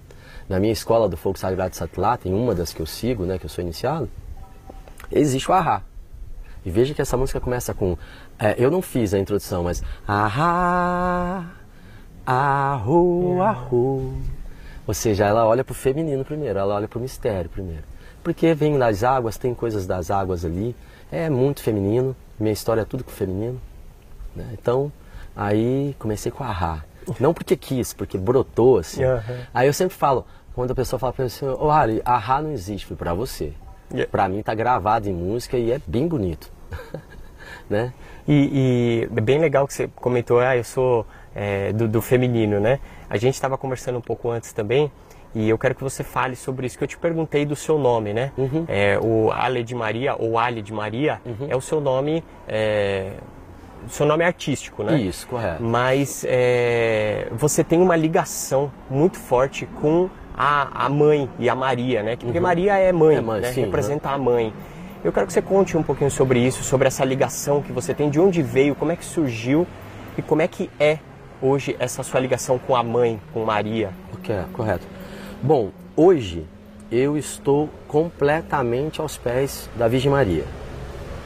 [0.49, 3.39] Na minha escola do Fogo Sagrado de Satlá, tem uma das que eu sigo, né,
[3.39, 4.09] que eu sou iniciado,
[5.11, 5.83] existe o arra.
[6.65, 7.97] E veja que essa música começa com.
[8.39, 9.85] É, eu não fiz a introdução, mas.
[10.07, 11.49] Arra,
[12.27, 14.15] arro, arro.
[14.87, 17.83] Ou seja, ela olha para o feminino primeiro, ela olha para o mistério primeiro.
[18.23, 20.75] Porque vem das águas, tem coisas das águas ali,
[21.11, 23.61] é muito feminino, minha história é tudo com feminino.
[24.35, 24.49] Né?
[24.53, 24.93] Então,
[25.37, 26.83] Aí comecei com a.
[27.21, 29.05] Não porque quis, porque brotou assim.
[29.05, 29.21] Uhum.
[29.53, 32.43] Aí eu sempre falo, quando a pessoa fala para mim assim, ô oh, Ari, a
[32.43, 33.53] não existe, para você.
[33.93, 34.11] Yeah.
[34.11, 36.51] Para mim tá gravado em música e é bem bonito.
[37.71, 37.93] né?
[38.27, 42.59] E, e, é bem legal que você comentou, ah, eu sou é, do, do, feminino,
[42.59, 42.81] né?
[43.11, 44.91] A gente estava conversando um pouco antes também
[45.35, 48.15] e eu quero que você fale sobre isso que eu te perguntei do seu nome,
[48.15, 48.33] né?
[48.39, 48.65] Uhum.
[48.67, 51.47] É, o Ale de Maria ou Ale de Maria uhum.
[51.51, 53.13] é o seu nome é,
[53.87, 54.99] seu nome é artístico, né?
[54.99, 55.63] Isso, correto.
[55.63, 62.03] Mas é, você tem uma ligação muito forte com a, a mãe e a Maria,
[62.03, 62.17] né?
[62.17, 62.43] Porque uhum.
[62.43, 63.53] Maria é mãe, é mãe né?
[63.53, 64.15] sim, representa uhum.
[64.15, 64.55] a mãe.
[65.05, 68.09] Eu quero que você conte um pouquinho sobre isso, sobre essa ligação que você tem,
[68.09, 69.67] de onde veio, como é que surgiu
[70.17, 70.99] e como é que é
[71.41, 73.93] hoje essa sua ligação com a mãe, com Maria.
[74.15, 74.87] Ok, correto.
[75.43, 76.47] Bom, hoje
[76.91, 80.45] eu estou completamente aos pés da Virgem Maria,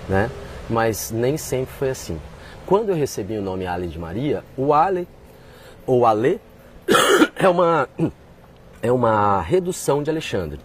[0.08, 0.30] né?
[0.68, 2.20] Mas nem sempre foi assim.
[2.66, 5.08] Quando eu recebi o nome Ale de Maria, o Ale,
[5.86, 6.40] ou Ale,
[7.36, 7.88] é uma,
[8.82, 10.60] é uma redução de Alexandre,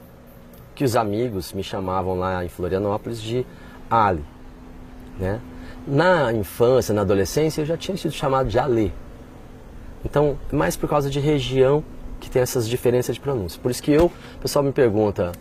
[0.74, 3.46] que os amigos me chamavam lá em Florianópolis de
[3.90, 4.24] Ale.
[5.20, 5.40] Né?
[5.88, 8.94] Na infância, na adolescência, eu já tinha sido chamado de Ale.
[10.06, 11.84] Então, mais por causa de região
[12.20, 13.60] que tem essas diferenças de pronúncia.
[13.62, 15.32] Por isso que eu, o pessoal me pergunta,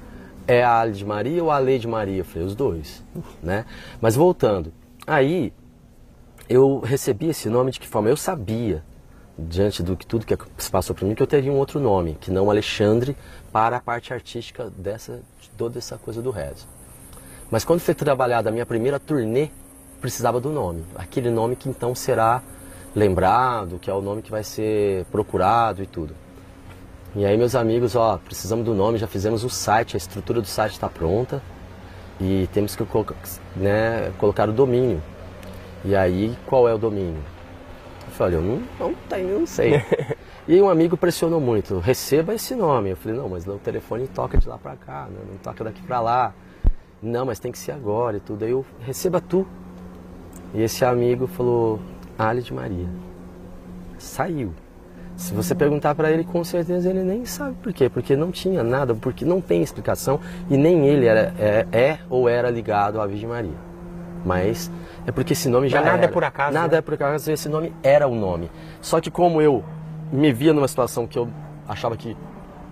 [0.46, 2.18] é a Ale de Maria ou a Ale de Maria?
[2.18, 3.04] Eu falei, os dois.
[3.42, 3.64] Né?
[4.00, 4.72] Mas voltando,
[5.06, 5.52] aí
[6.48, 8.08] eu recebi esse nome de que forma?
[8.08, 8.82] Eu sabia,
[9.38, 12.16] diante do que tudo que se passou para mim, que eu teria um outro nome,
[12.20, 13.16] que não Alexandre,
[13.52, 16.66] para a parte artística dessa, de toda essa coisa do rezo.
[17.50, 19.50] Mas quando foi trabalhada a minha primeira turnê,
[20.00, 20.84] precisava do nome.
[20.94, 22.42] Aquele nome que então será
[22.94, 26.14] lembrado, que é o nome que vai ser procurado e tudo.
[27.16, 30.46] E aí meus amigos, ó, precisamos do nome, já fizemos o site, a estrutura do
[30.46, 31.42] site está pronta
[32.20, 32.84] e temos que
[33.56, 35.02] né, colocar o domínio.
[35.84, 37.22] E aí, qual é o domínio?
[38.06, 39.82] Eu falei, eu não, não tenho, não sei.
[40.48, 42.90] e um amigo pressionou muito, receba esse nome.
[42.90, 45.18] Eu falei, não, mas o telefone toca de lá para cá, né?
[45.28, 46.34] não toca daqui para lá.
[47.02, 48.44] Não, mas tem que ser agora e tudo.
[48.44, 49.46] Aí eu, receba tu.
[50.54, 51.78] E esse amigo falou,
[52.18, 52.86] Ali de Maria.
[53.98, 54.52] Saiu.
[55.16, 57.88] Se você perguntar para ele, com certeza ele nem sabe por quê.
[57.88, 60.18] Porque não tinha nada, porque não tem explicação
[60.50, 63.54] e nem ele era, é, é ou era ligado à Virgem Maria.
[64.24, 64.70] Mas
[65.06, 66.06] é porque esse nome já Mas nada era.
[66.06, 66.78] é por acaso, Nada né?
[66.78, 68.50] é por acaso, esse nome era o nome.
[68.80, 69.62] Só que como eu
[70.10, 71.28] me via numa situação que eu
[71.68, 72.16] achava que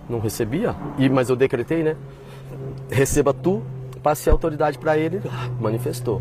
[0.09, 1.97] não recebia, e mas eu decretei, né?
[2.91, 3.63] Receba tu,
[4.03, 5.21] passei a autoridade para ele,
[5.61, 6.21] manifestou.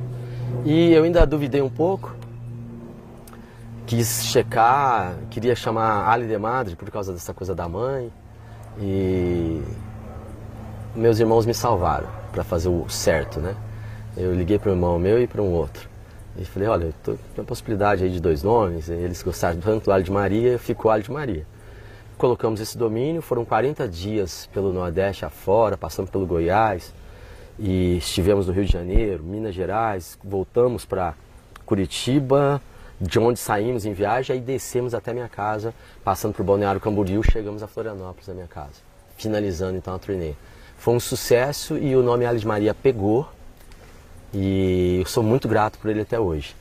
[0.66, 2.14] E eu ainda duvidei um pouco,
[3.92, 8.10] quis checar, queria chamar Ali de Madre por causa dessa coisa da mãe.
[8.80, 9.62] E
[10.96, 13.54] meus irmãos me salvaram para fazer o certo, né?
[14.16, 15.90] Eu liguei para um irmão meu e para um outro.
[16.38, 19.84] E falei, olha, eu tô com a possibilidade aí de dois nomes, eles gostaram tanto
[19.84, 21.46] do Ali de Maria, ficou Ali de Maria.
[22.18, 26.94] Colocamos esse domínio, foram 40 dias pelo Nordeste afora, passando pelo Goiás,
[27.60, 31.14] e estivemos no Rio de Janeiro, Minas Gerais, voltamos para
[31.66, 32.62] Curitiba,
[33.02, 37.64] de onde saímos em viagem, aí descemos até minha casa, passando por Balneário Camboriú, chegamos
[37.64, 38.76] a Florianópolis, a minha casa,
[39.18, 40.34] finalizando então a turnê.
[40.78, 43.28] Foi um sucesso e o nome Ali de Maria pegou,
[44.32, 46.56] e eu sou muito grato por ele até hoje.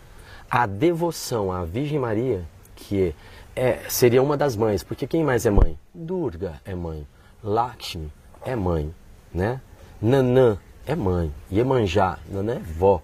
[0.51, 2.43] A devoção à Virgem Maria,
[2.75, 3.15] que
[3.55, 5.79] é, seria uma das mães, porque quem mais é mãe?
[5.95, 7.07] Durga é mãe,
[7.45, 8.11] Lakshmi
[8.43, 8.95] é mãe,
[9.33, 9.61] né?
[10.01, 13.03] Nanã é mãe, Iemanjá, Nanã é vó,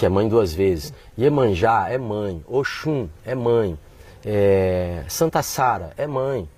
[0.00, 3.78] que é mãe duas vezes, Iemanjá é mãe, Oxum é mãe,
[4.24, 6.48] é, Santa Sara é mãe,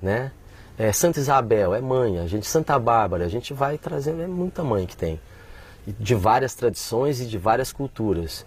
[0.00, 0.30] né?
[0.78, 4.62] É, Santa Isabel é mãe, a gente Santa Bárbara, a gente vai trazendo, é muita
[4.62, 5.18] mãe que tem
[5.84, 8.46] de várias tradições e de várias culturas.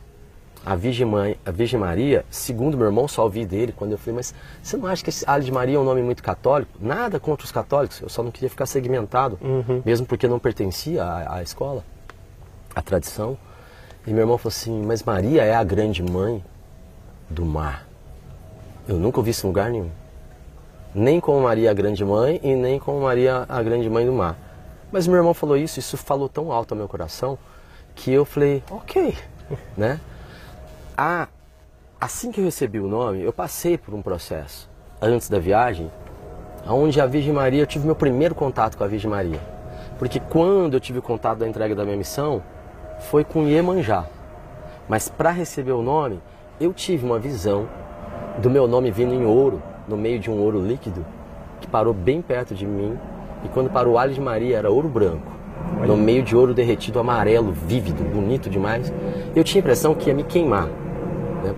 [0.66, 4.16] A Virgem, Mãe, a Virgem Maria, segundo meu irmão, só ouvi dele quando eu falei,
[4.16, 4.34] mas
[4.64, 6.72] você não acha que esse Ali de Maria é um nome muito católico?
[6.80, 9.38] Nada contra os católicos, eu só não queria ficar segmentado,
[9.84, 11.84] mesmo porque não pertencia à, à escola,
[12.74, 13.38] à tradição.
[14.08, 16.42] E meu irmão falou assim, mas Maria é a grande mãe
[17.30, 17.86] do mar.
[18.88, 19.92] Eu nunca ouvi isso em lugar nenhum.
[20.96, 24.38] Nem como Maria a grande mãe e nem como Maria a grande mãe do mar.
[24.94, 27.38] Mas meu irmão falou isso, isso falou tão alto ao meu coração
[27.94, 29.14] que eu falei, ok,
[29.76, 30.00] né?
[30.98, 31.28] Ah,
[32.00, 34.70] assim que eu recebi o nome, eu passei por um processo
[35.02, 35.92] antes da viagem,
[36.66, 39.42] onde a Virgem Maria, eu tive meu primeiro contato com a Virgem Maria.
[40.00, 42.42] Porque quando eu tive o contato da entrega da minha missão,
[43.00, 44.06] foi com Iemanjá.
[44.88, 46.20] Mas para receber o nome,
[46.60, 47.68] eu tive uma visão
[48.40, 51.06] do meu nome vindo em ouro, no meio de um ouro líquido,
[51.60, 52.98] que parou bem perto de mim.
[53.44, 55.32] E quando parou o alho de Maria, era ouro branco,
[55.86, 58.92] no meio de ouro derretido amarelo, vívido, bonito demais.
[59.36, 60.68] Eu tinha a impressão que ia me queimar,
[61.44, 61.54] né?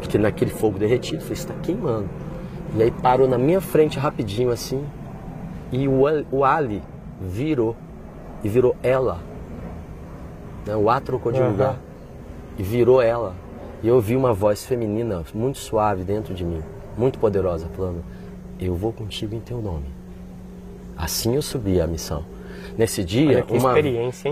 [0.00, 2.08] porque naquele fogo derretido, eu falei, está queimando.
[2.76, 4.84] E aí parou na minha frente rapidinho assim,
[5.72, 6.82] e o, o Ali
[7.20, 7.74] virou,
[8.44, 9.18] e virou ela.
[10.68, 10.76] Né?
[10.76, 11.50] O A trocou de Aham.
[11.50, 11.76] lugar
[12.58, 13.34] e virou ela.
[13.82, 16.60] E eu ouvi uma voz feminina muito suave dentro de mim,
[16.96, 18.04] muito poderosa, falando:
[18.60, 19.86] Eu vou contigo em teu nome.
[20.96, 22.22] Assim eu subi a missão.
[22.76, 23.74] Nesse dia, uma-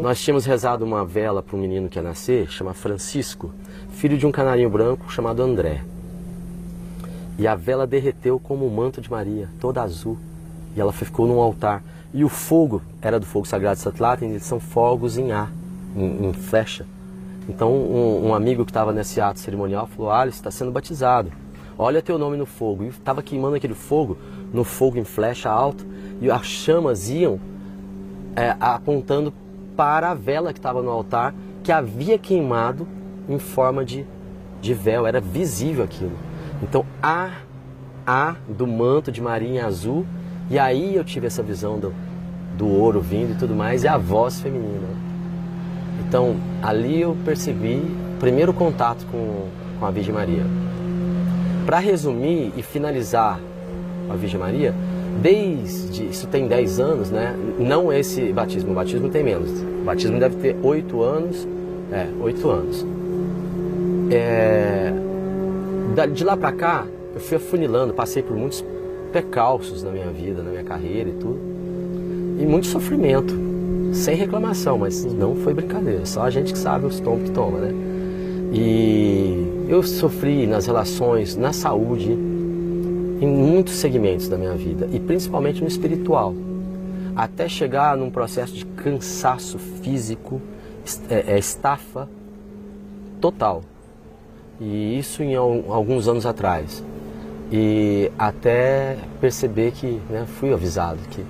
[0.00, 3.50] nós tínhamos rezado uma vela para um menino que ia nascer, chama Francisco,
[3.90, 5.80] filho de um canarinho branco chamado André.
[7.38, 10.16] E a vela derreteu como o manto de Maria, toda azul.
[10.76, 11.82] E ela ficou num altar.
[12.12, 15.52] E o fogo era do fogo sagrado de Satlaten, eles são fogos em ar,
[15.96, 16.86] em, em flecha.
[17.48, 21.32] Então um, um amigo que estava nesse ato cerimonial falou, Alice, está sendo batizado.
[21.78, 22.84] Olha teu nome no fogo.
[22.84, 24.16] E estava queimando aquele fogo,
[24.52, 25.86] no fogo em flecha alto,
[26.20, 27.38] e as chamas iam
[28.34, 29.32] é, apontando
[29.76, 32.88] para a vela que estava no altar, que havia queimado
[33.28, 34.06] em forma de,
[34.60, 36.16] de véu, era visível aquilo.
[36.62, 37.30] Então, a,
[38.06, 40.06] a do manto de Maria em azul,
[40.48, 41.92] e aí eu tive essa visão do,
[42.56, 45.05] do ouro vindo e tudo mais, e a voz feminina.
[46.08, 47.82] Então, ali eu percebi
[48.16, 49.46] o primeiro contato com,
[49.78, 50.44] com a Virgem Maria.
[51.64, 53.40] Para resumir e finalizar
[54.08, 54.72] a Virgem Maria,
[55.20, 57.34] desde isso tem 10 anos, né?
[57.58, 59.50] Não esse batismo, o batismo tem menos.
[59.50, 61.48] O batismo deve ter 8 anos.
[61.90, 62.86] É, 8 anos.
[64.10, 64.92] É,
[66.12, 68.64] de lá pra cá, eu fui afunilando, passei por muitos
[69.12, 71.38] percalços na minha vida, na minha carreira e tudo.
[72.38, 73.34] E muito sofrimento,
[73.96, 77.58] sem reclamação, mas não foi brincadeira, só a gente que sabe os tombos que toma,
[77.58, 77.72] né?
[78.52, 85.60] E eu sofri nas relações, na saúde, em muitos segmentos da minha vida, e principalmente
[85.60, 86.34] no espiritual,
[87.14, 90.40] até chegar num processo de cansaço físico,
[91.08, 92.08] é, é, estafa
[93.20, 93.62] total.
[94.60, 96.84] E isso em al- alguns anos atrás.
[97.50, 101.24] E até perceber que né, fui avisado que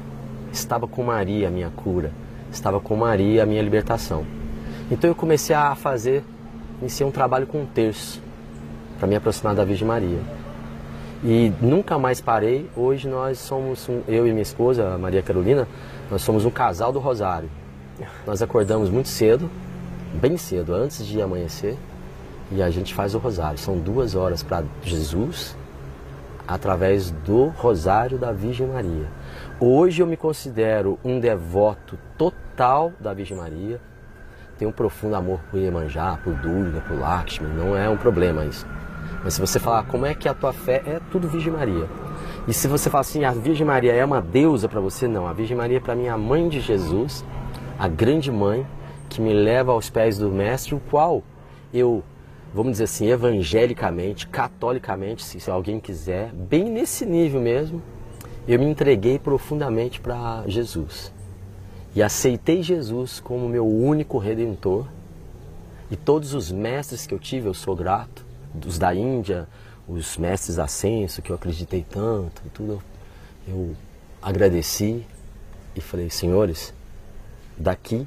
[0.53, 2.11] estava com Maria a minha cura,
[2.51, 4.25] estava com Maria a minha libertação.
[4.91, 6.23] Então eu comecei a fazer,
[6.81, 8.23] iniciei um trabalho com um terço.
[8.99, 10.21] para me aproximar da Virgem Maria.
[11.25, 12.69] E nunca mais parei.
[12.77, 15.67] Hoje nós somos, eu e minha esposa, Maria Carolina,
[16.11, 17.49] nós somos um casal do Rosário.
[18.27, 19.51] Nós acordamos muito cedo,
[20.15, 21.77] bem cedo, antes de amanhecer,
[22.53, 23.59] e a gente faz o Rosário.
[23.59, 25.57] São duas horas para Jesus,
[26.47, 29.09] através do Rosário da Virgem Maria.
[29.59, 33.81] Hoje eu me considero um devoto total da Virgem Maria.
[34.59, 38.67] Tenho um profundo amor por Iemanjá, por Durga, por Lakshmi, não é um problema isso.
[39.25, 41.89] Mas se você falar como é que é a tua fé, é tudo Virgem Maria.
[42.47, 45.27] E se você falar assim, a Virgem Maria é uma deusa para você, não.
[45.27, 47.25] A Virgem Maria para mim é a mãe de Jesus,
[47.79, 48.67] a grande mãe
[49.09, 51.23] que me leva aos pés do Mestre, o qual
[51.73, 52.05] eu,
[52.53, 57.83] vamos dizer assim, evangelicamente, catolicamente, se alguém quiser, bem nesse nível mesmo,
[58.47, 61.13] eu me entreguei profundamente para Jesus.
[61.95, 64.87] E aceitei Jesus como meu único redentor.
[65.91, 68.27] E todos os mestres que eu tive, eu sou grato
[68.65, 69.49] os da Índia,
[69.89, 72.83] os mestres ascenso, que eu acreditei tanto tudo,
[73.47, 73.77] eu
[74.23, 75.05] agradeci
[75.75, 76.73] e falei, senhores,
[77.57, 78.07] daqui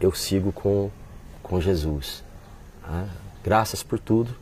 [0.00, 0.90] eu sigo com,
[1.42, 2.22] com Jesus.
[2.82, 3.06] Ah,
[3.42, 4.34] graças por tudo,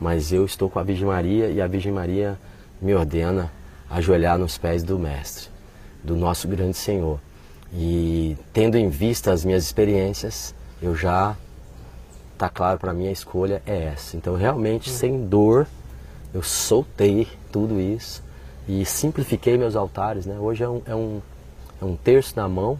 [0.00, 2.38] mas eu estou com a Virgem Maria e a Virgem Maria
[2.80, 3.50] me ordena
[3.90, 5.48] ajoelhar nos pés do Mestre,
[6.02, 7.20] do nosso grande Senhor.
[7.72, 11.36] E tendo em vista as minhas experiências, eu já
[12.36, 14.16] tá claro para mim a escolha é essa.
[14.16, 15.66] Então realmente sem dor
[16.32, 18.22] eu soltei tudo isso
[18.68, 20.38] e simplifiquei meus altares, né?
[20.38, 21.22] Hoje é um, é um,
[21.80, 22.78] é um terço na mão,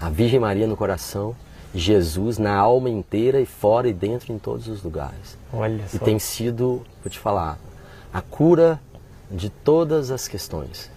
[0.00, 1.36] a Virgem Maria no coração,
[1.74, 5.36] Jesus na alma inteira e fora e dentro em todos os lugares.
[5.52, 5.96] Olha só.
[5.96, 7.58] E tem sido, vou te falar,
[8.12, 8.80] a cura
[9.34, 10.90] de todas as questões.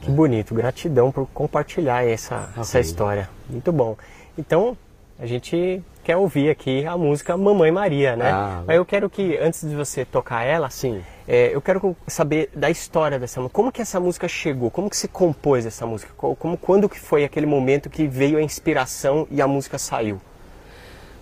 [0.00, 3.28] Que bonito, gratidão por compartilhar essa, essa história.
[3.48, 3.96] Muito bom.
[4.36, 4.76] Então,
[5.18, 8.30] a gente quer ouvir aqui a música Mamãe Maria, né?
[8.30, 11.02] Ah, Mas eu quero que, antes de você tocar ela, sim.
[11.28, 13.54] É, eu quero saber da história dessa música.
[13.54, 14.70] Como que essa música chegou?
[14.70, 16.10] Como que se compôs essa música?
[16.16, 20.18] Como, quando que foi aquele momento que veio a inspiração e a música saiu?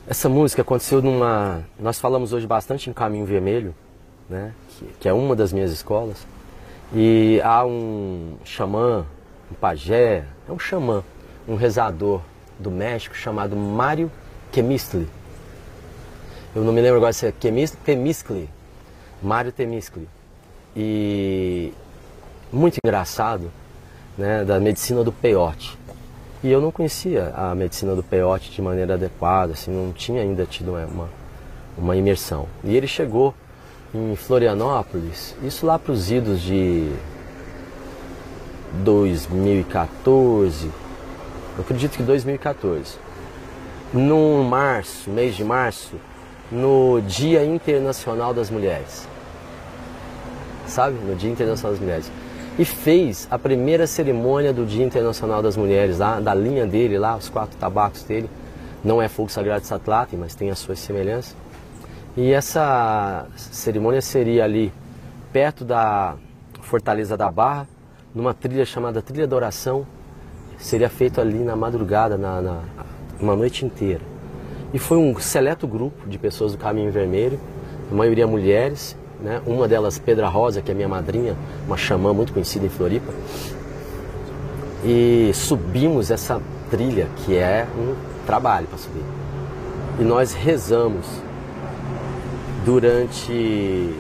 [0.07, 1.64] Essa música aconteceu numa...
[1.78, 3.74] Nós falamos hoje bastante em Caminho Vermelho,
[4.30, 4.55] né?
[5.00, 6.26] Que, é uma das minhas escolas.
[6.94, 9.04] E há um xamã,
[9.50, 11.02] um pajé, é um xamã,
[11.46, 12.20] um rezador
[12.58, 14.10] do México chamado Mário
[14.50, 15.08] Temistli.
[16.54, 18.48] Eu não me lembro agora se é Temistli.
[19.22, 20.08] Mário Temistli.
[20.74, 21.72] E
[22.52, 23.50] muito engraçado,
[24.16, 25.78] né, da medicina do peiote.
[26.42, 30.46] E eu não conhecia a medicina do peiote de maneira adequada, assim, não tinha ainda
[30.46, 31.08] tido uma,
[31.76, 32.46] uma imersão.
[32.62, 33.34] E ele chegou
[33.95, 36.91] em Florianópolis, isso lá para os idos de
[38.84, 40.72] 2014, eu
[41.61, 42.97] acredito que 2014.
[43.93, 45.97] No março, mês de março,
[46.53, 49.09] no Dia Internacional das Mulheres.
[50.66, 50.99] Sabe?
[50.99, 52.12] No Dia Internacional das Mulheres.
[52.59, 57.16] E fez a primeira cerimônia do Dia Internacional das Mulheres, lá, da linha dele, lá,
[57.16, 58.28] os quatro tabacos dele.
[58.84, 61.34] Não é fogo sagrado de Satlati, mas tem as suas semelhanças.
[62.20, 64.72] E essa cerimônia seria ali,
[65.32, 66.16] perto da
[66.62, 67.68] Fortaleza da Barra,
[68.12, 69.86] numa trilha chamada Trilha da Oração,
[70.58, 72.60] seria feito ali na madrugada, na, na,
[73.20, 74.00] uma noite inteira.
[74.74, 77.38] E foi um seleto grupo de pessoas do Caminho Vermelho,
[77.88, 79.40] a maioria mulheres, né?
[79.46, 81.36] uma delas Pedra Rosa, que é minha madrinha,
[81.68, 83.12] uma xamã muito conhecida em Floripa.
[84.84, 87.94] E subimos essa trilha, que é um
[88.26, 89.04] trabalho para subir.
[90.00, 91.27] E nós rezamos
[92.68, 93.94] durante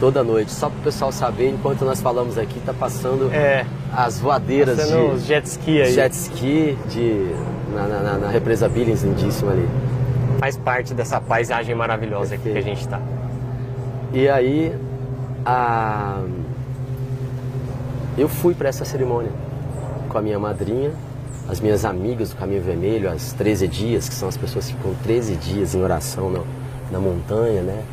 [0.00, 4.18] toda noite, só para o pessoal saber, enquanto nós falamos aqui, tá passando é, as
[4.18, 5.92] voadeiras passando de os jet ski aí.
[5.92, 7.30] Jet ski de,
[7.74, 9.68] na, na, na represa Billings, lindíssima ali.
[10.38, 13.02] Faz parte dessa paisagem maravilhosa aqui que a gente está.
[14.14, 14.74] E aí,
[15.44, 16.22] a...
[18.16, 19.32] eu fui para essa cerimônia
[20.08, 20.92] com a minha madrinha,
[21.46, 24.94] as minhas amigas do Caminho Vermelho, as 13 dias, que são as pessoas que ficam
[25.02, 26.40] 13 dias em oração na,
[26.90, 27.84] na montanha, né?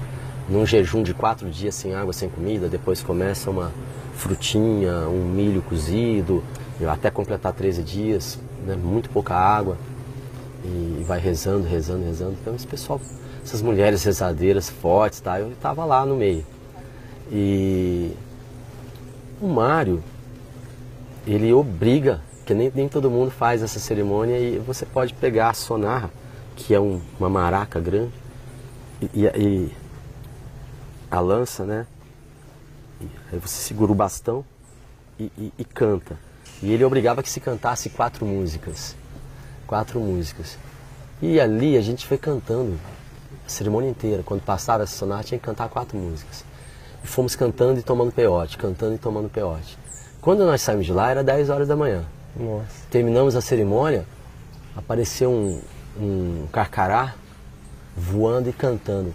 [0.48, 3.72] num jejum de quatro dias sem água, sem comida, depois começa uma
[4.16, 6.44] frutinha, um milho cozido,
[6.88, 9.78] até completar 13 dias, né, muito pouca água,
[10.64, 12.36] e vai rezando, rezando, rezando.
[12.42, 13.00] Então esse pessoal,
[13.44, 15.40] essas mulheres rezadeiras fortes, tá?
[15.40, 16.46] eu estava lá no meio.
[17.32, 18.12] E
[19.42, 20.04] o Mário,
[21.26, 25.54] ele obriga, que nem, nem todo mundo faz essa cerimônia, e você pode pegar a
[25.54, 26.12] sonarra,
[26.56, 28.14] que é um, uma maraca grande,
[29.02, 29.72] e, e
[31.10, 31.86] a lança, né?
[33.32, 34.46] Aí você segura o bastão
[35.20, 36.18] e, e, e, canta.
[36.62, 38.96] E ele obrigava que se cantasse quatro músicas.
[39.68, 40.58] Quatro músicas.
[41.22, 42.80] E ali a gente foi cantando
[43.46, 44.24] a cerimônia inteira.
[44.24, 46.44] Quando passava essa sonata, tinha que cantar quatro músicas.
[47.04, 49.78] E fomos cantando e tomando peote, cantando e tomando peote.
[50.22, 52.04] Quando nós saímos de lá, era 10 horas da manhã.
[52.36, 52.66] Nossa.
[52.90, 54.06] Terminamos a cerimônia,
[54.76, 55.62] apareceu um,
[55.98, 57.16] um carcará
[57.96, 59.14] voando e cantando.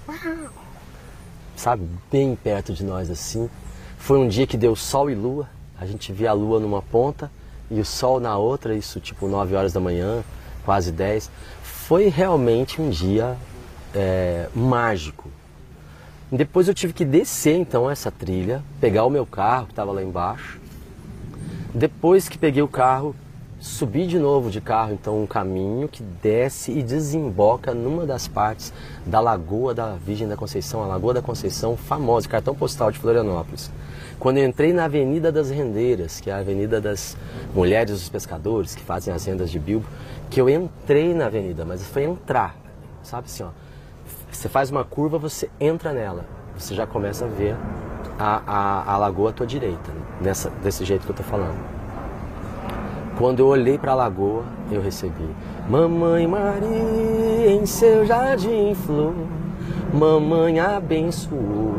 [1.55, 3.51] Sabe, bem perto de nós assim.
[3.99, 5.49] Foi um dia que deu sol e lua.
[5.79, 7.31] A gente via a lua numa ponta
[7.71, 10.25] e o sol na outra, isso tipo 9 horas da manhã,
[10.65, 11.31] quase 10.
[11.63, 13.37] Foi realmente um dia
[13.95, 15.31] é, mágico.
[16.33, 20.03] Depois eu tive que descer então essa trilha, pegar o meu carro que estava lá
[20.03, 20.61] embaixo.
[21.75, 23.15] Depois que peguei o carro,
[23.61, 28.73] subi de novo de carro, então um caminho que desce e desemboca numa das partes
[29.05, 33.71] da Lagoa da Virgem da Conceição, a Lagoa da Conceição, famosa, cartão postal de Florianópolis.
[34.19, 37.17] Quando entrei na Avenida das Rendeiras, que é a Avenida das
[37.55, 39.87] Mulheres dos Pescadores, que fazem as rendas de Bilbo,
[40.31, 42.57] que eu entrei na avenida, mas foi entrar,
[43.03, 43.49] sabe assim, ó.
[44.31, 46.25] Você faz uma curva, você entra nela,
[46.57, 47.57] você já começa a ver
[48.19, 49.91] a, a, a lagoa à tua direita,
[50.21, 51.80] nessa, desse jeito que eu tô falando.
[53.21, 55.29] Quando eu olhei para a lagoa, eu recebi
[55.69, 59.13] Mamãe Maria em seu jardim flor,
[59.93, 61.75] Mamãe abençoou,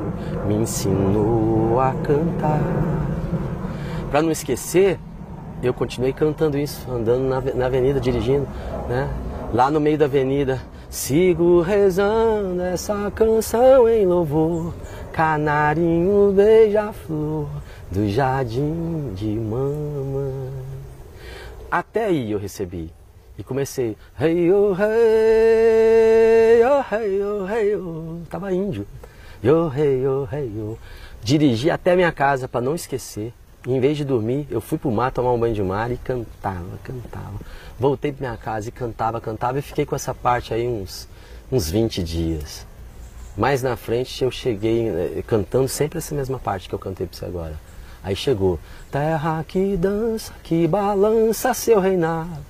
[0.48, 2.62] me ensinou a cantar.
[4.12, 5.00] Para não esquecer,
[5.64, 8.48] eu continuei cantando isso, andando na, na avenida, dirigindo,
[8.88, 9.10] né?
[9.52, 10.62] Lá no meio da avenida,
[10.92, 14.76] sigo rezando essa canção em louvor,
[15.12, 17.48] canarinho beija-flor
[17.90, 20.61] do jardim de mamãe.
[21.72, 22.92] Até aí eu recebi.
[23.38, 28.86] E comecei, hey oh hey, oh hey oh hey oh, tava índio.
[29.42, 30.78] Yo hey oh hey oh.
[31.24, 33.34] Dirigi até minha casa para não esquecer.
[33.66, 36.78] Em vez de dormir, eu fui pro mar tomar um banho de mar e cantava,
[36.84, 37.40] cantava.
[37.80, 41.08] Voltei pra minha casa e cantava, cantava e fiquei com essa parte aí uns,
[41.50, 42.68] uns 20 dias.
[43.38, 47.18] Mais na frente eu cheguei eh, cantando sempre essa mesma parte que eu cantei pra
[47.18, 47.71] você agora.
[48.04, 48.60] Aí chegou,
[48.92, 52.46] terra que dança, que balança seu reinado,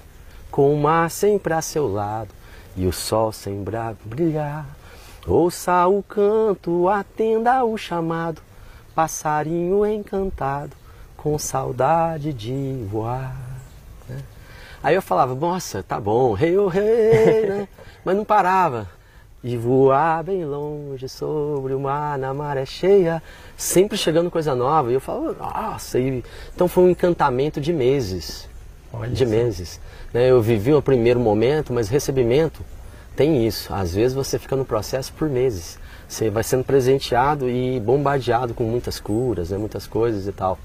[0.50, 2.30] com o mar sempre a seu lado
[2.76, 4.66] e o sol a brilhar.
[5.28, 8.42] Ouça o canto, atenda o chamado,
[8.96, 10.82] passarinho encantado
[11.22, 13.36] com saudade de voar.
[14.10, 14.20] Né?
[14.82, 17.68] Aí eu falava, nossa, tá bom, rei, oh, rei, né?
[18.04, 18.90] mas não parava.
[19.44, 23.22] E voar bem longe sobre o mar, na maré cheia,
[23.62, 24.92] sempre chegando coisa nova.
[24.92, 26.24] E eu falava, nossa, e...
[26.54, 28.50] então foi um encantamento de meses.
[28.92, 29.32] Olha de isso.
[29.32, 29.82] meses.
[30.14, 30.30] Né?
[30.30, 32.62] Eu vivi o primeiro momento, mas recebimento
[33.16, 33.74] tem isso.
[33.74, 35.78] Às vezes você fica no processo por meses.
[36.10, 39.58] Você vai sendo presenteado e bombardeado com muitas curas, né?
[39.58, 40.58] muitas coisas e tal.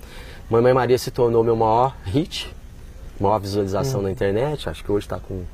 [0.51, 2.53] Mamãe Maria se tornou meu maior hit,
[3.21, 4.05] maior visualização hum.
[4.05, 4.69] na internet.
[4.69, 5.45] Acho que hoje está com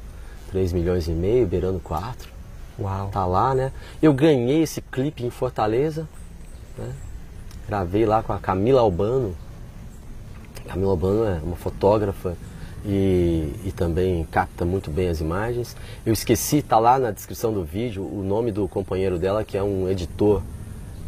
[0.51, 2.31] 3 milhões e meio, beirando 4.
[2.79, 3.09] Uau.
[3.09, 3.73] Tá lá, né?
[4.01, 6.09] Eu ganhei esse clipe em Fortaleza.
[6.79, 6.91] Né?
[7.69, 9.35] Gravei lá com a Camila Albano.
[10.67, 12.37] Camila Albano é uma fotógrafa
[12.85, 15.77] e, e, também capta muito bem as imagens.
[16.05, 19.63] Eu esqueci, tá lá na descrição do vídeo, o nome do companheiro dela, que é
[19.63, 20.43] um editor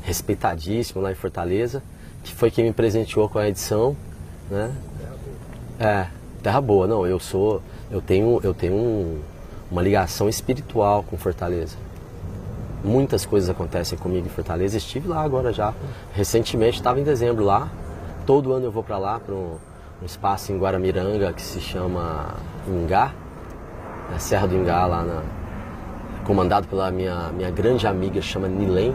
[0.02, 1.82] respeitadíssimo lá em Fortaleza
[2.24, 3.94] que foi quem me presenteou com a edição,
[4.50, 4.72] né?
[5.78, 6.06] É,
[6.42, 6.86] terra boa.
[6.86, 9.20] Não, eu sou, eu tenho, eu tenho um,
[9.70, 11.76] uma ligação espiritual com Fortaleza.
[12.84, 14.76] Muitas coisas acontecem comigo em Fortaleza.
[14.76, 15.72] Estive lá agora já,
[16.12, 17.68] recentemente, estava em dezembro lá.
[18.26, 19.56] Todo ano eu vou para lá, para um,
[20.02, 22.34] um, espaço em Guaramiranga que se chama
[22.68, 23.12] Ingá,
[24.14, 25.22] a Serra do Ingá, lá na,
[26.24, 28.94] comandado pela minha, minha grande amiga, chama Nilém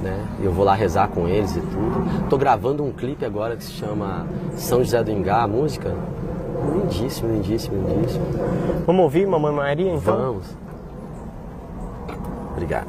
[0.00, 0.26] né?
[0.42, 2.28] Eu vou lá rezar com eles e tudo.
[2.28, 4.26] Tô gravando um clipe agora que se chama
[4.56, 5.94] São José do Ingá, a música.
[6.72, 8.24] Lindíssimo, lindíssimo, lindíssimo.
[8.86, 10.16] Vamos ouvir Mamãe Maria então?
[10.16, 10.67] Vamos.
[12.58, 12.88] Obrigado.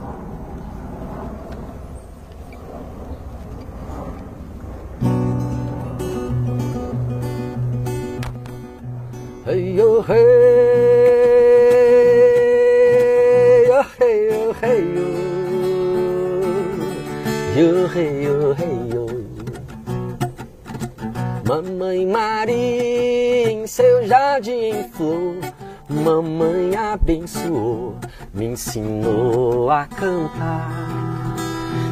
[9.46, 10.40] Hey, oh, hey.
[17.56, 19.06] Yo, hey, yo, hey, yo.
[21.46, 23.00] Mamãe Maria
[23.70, 25.36] seu jardim flor,
[25.88, 26.39] mamãe
[28.60, 30.70] ensinou a cantar.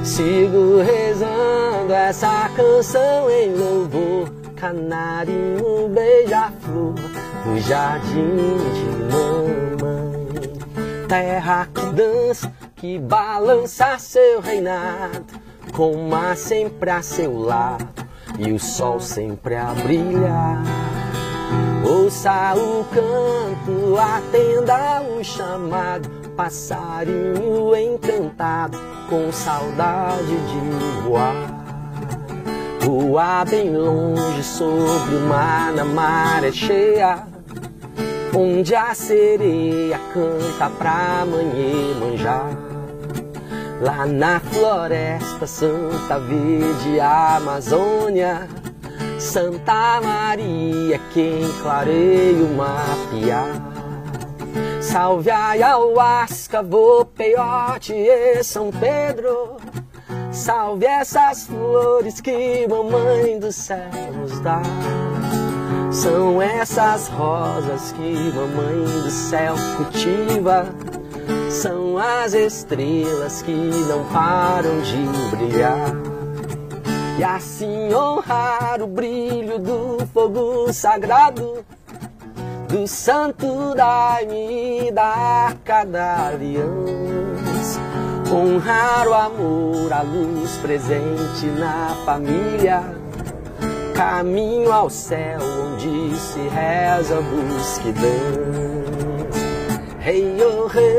[0.04, 6.96] Sigo rezando essa canção em louvor, canarinho beija-flor
[7.46, 10.28] no jardim de mamãe.
[11.08, 15.26] Terra que dança, que balança seu reinado
[15.74, 17.88] com o mar sempre a seu lado
[18.38, 20.62] e o sol sempre a brilhar.
[21.86, 28.78] Ouça o canto, atenda o chamado, passarinho encantado
[29.10, 31.34] com saudade de voar.
[32.82, 37.24] Voar bem longe sobre o mar na maré cheia,
[38.34, 42.56] onde a sereia canta pra manhã manjar.
[43.82, 48.48] Lá na floresta Santa Verde, Amazônia,
[49.20, 53.77] Santa Maria, quem clareia o mapear.
[54.82, 59.58] Salve ayahuasca, vou peiote e São Pedro.
[60.32, 64.62] Salve essas flores que mamãe do céu nos dá.
[65.92, 70.68] São essas rosas que mamãe do céu cultiva.
[71.50, 75.92] São as estrelas que não param de brilhar.
[77.18, 81.66] E assim honrar o brilho do fogo sagrado
[82.68, 87.80] do santo daime da arca da aliança.
[88.30, 92.84] Honrar o amor, a luz presente na família.
[93.96, 98.98] Caminho ao céu onde se reza, busca e dança.
[100.06, 100.94] Hey, oh, hey,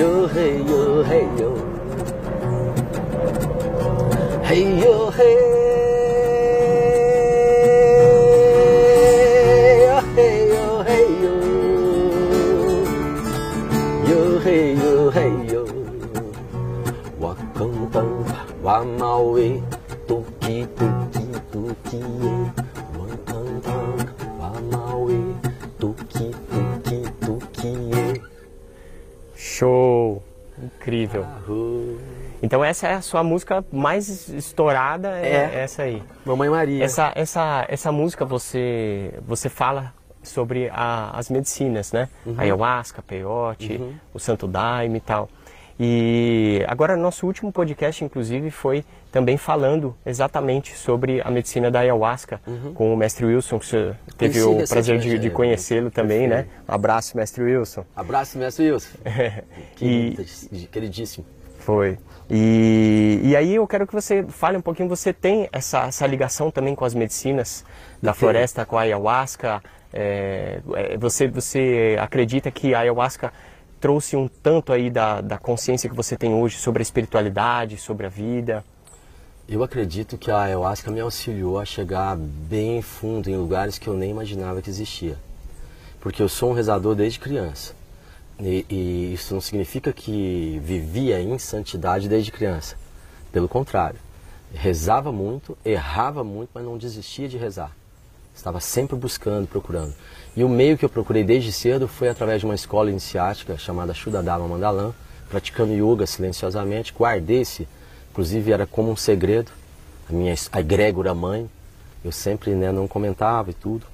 [0.00, 1.57] Oh, hey, oh.
[4.48, 5.67] Hey yo hey,
[32.42, 35.60] Então essa é a sua música mais estourada, é, É.
[35.62, 36.02] essa aí.
[36.24, 36.84] Mamãe Maria.
[36.84, 42.08] Essa, essa, essa música você, você fala sobre a- as medicinas, né?
[42.36, 43.80] A ayahuasca, peyote,
[44.14, 45.28] o santo daime e tal.
[45.80, 52.40] E agora nosso último podcast, inclusive, foi também falando exatamente sobre a medicina da ayahuasca
[52.74, 56.46] com o mestre Wilson, que você teve Conheci o prazer de, de conhecê-lo também, né?
[56.68, 57.84] Um abraço, mestre Wilson.
[57.94, 58.98] Abraço, mestre Wilson.
[59.80, 61.24] E- Querido, queridíssimo.
[61.68, 61.98] Foi.
[62.30, 66.50] E, e aí eu quero que você fale um pouquinho, você tem essa, essa ligação
[66.50, 67.62] também com as medicinas
[68.02, 68.20] da Tenho.
[68.20, 69.62] floresta, com a ayahuasca?
[69.92, 73.30] É, é, você, você acredita que a ayahuasca
[73.78, 78.06] trouxe um tanto aí da, da consciência que você tem hoje sobre a espiritualidade, sobre
[78.06, 78.64] a vida?
[79.46, 83.94] Eu acredito que a ayahuasca me auxiliou a chegar bem fundo em lugares que eu
[83.94, 85.18] nem imaginava que existia.
[86.00, 87.76] Porque eu sou um rezador desde criança.
[88.40, 92.76] E, e isso não significa que vivia em santidade desde criança.
[93.32, 93.98] Pelo contrário,
[94.52, 97.72] rezava muito, errava muito, mas não desistia de rezar.
[98.34, 99.92] Estava sempre buscando, procurando.
[100.36, 103.92] E o meio que eu procurei desde cedo foi através de uma escola iniciática chamada
[103.92, 104.94] Shuddhadharma Mandalam,
[105.28, 106.94] praticando yoga silenciosamente.
[106.96, 107.66] Guardei-se,
[108.12, 109.50] inclusive era como um segredo.
[110.08, 111.50] A minha a egrégora mãe,
[112.04, 113.84] eu sempre né, não comentava e tudo,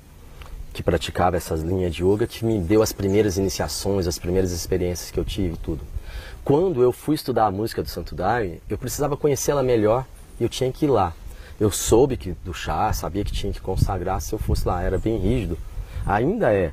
[0.74, 5.08] que praticava essas linhas de yoga, que me deu as primeiras iniciações, as primeiras experiências
[5.08, 5.80] que eu tive tudo.
[6.44, 10.04] Quando eu fui estudar a música do Santo Daime, eu precisava conhecê-la melhor
[10.38, 11.14] e eu tinha que ir lá.
[11.60, 14.98] Eu soube que do chá, sabia que tinha que consagrar se eu fosse lá, era
[14.98, 15.56] bem rígido.
[16.04, 16.72] Ainda é.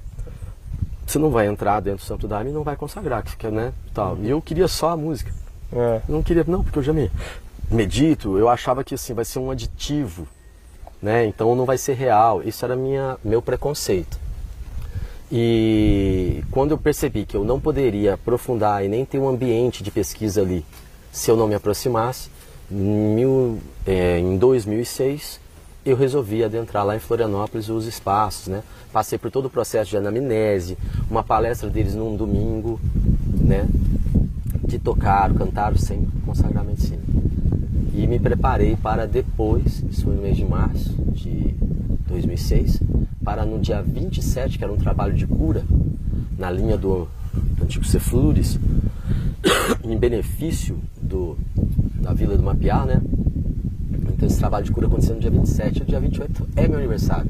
[1.06, 4.18] Você não vai entrar dentro do Santo Daime e não vai consagrar, que, né, tal.
[4.18, 5.32] E eu queria só a música.
[5.72, 6.02] É.
[6.10, 7.12] Eu não queria, não, porque eu já me
[7.70, 10.28] medito, eu achava que assim vai ser um aditivo,
[11.02, 11.26] né?
[11.26, 12.42] Então não vai ser real.
[12.44, 14.20] Isso era minha meu preconceito.
[15.32, 19.90] E quando eu percebi que eu não poderia aprofundar e nem ter um ambiente de
[19.90, 20.66] pesquisa ali,
[21.12, 22.30] se eu não me aproximasse,
[22.70, 25.40] mil, é, em 2006
[25.86, 28.62] eu resolvi adentrar lá em Florianópolis os espaços, né?
[28.94, 30.78] Passei por todo o processo de anamnese,
[31.10, 32.80] uma palestra deles num domingo,
[33.26, 33.68] né?
[34.70, 37.02] Que tocaram, cantaram sem consagrar medicina.
[37.94, 41.54] E me preparei para depois, isso foi no mês de março de
[42.08, 42.82] 2006,
[43.24, 45.64] para no dia 27, que era um trabalho de cura,
[46.38, 47.08] na linha do
[47.62, 48.58] antigo Ceflures,
[49.84, 51.38] em benefício do,
[52.02, 53.02] da Vila do Mapiá, né?
[54.14, 56.78] Então esse trabalho de cura aconteceu no dia 27, e o dia 28 é meu
[56.80, 57.30] aniversário.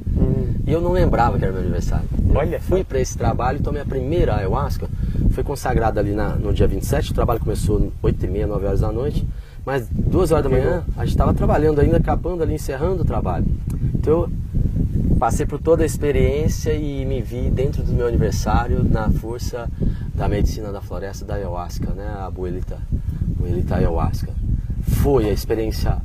[0.68, 2.08] E eu não lembrava que era meu aniversário.
[2.36, 4.88] Olha Eu fui para esse trabalho, então minha primeira ayahuasca
[5.32, 8.82] foi consagrada ali na- no dia 27, o trabalho começou 8 e meia, 9 horas
[8.82, 9.26] da noite,
[9.66, 13.46] mas duas horas da manhã a gente estava trabalhando ainda, acabando ali, encerrando o trabalho.
[13.96, 14.30] Então eu
[15.20, 19.70] passei por toda a experiência e me vi dentro do meu aniversário na força
[20.16, 22.08] da medicina da floresta da ayahuasca, né?
[22.08, 22.80] A abuelita,
[23.38, 24.34] abuelita ayahuasca.
[24.82, 26.02] Foi a experiência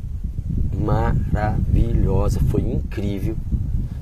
[0.79, 3.37] maravilhosa, foi incrível.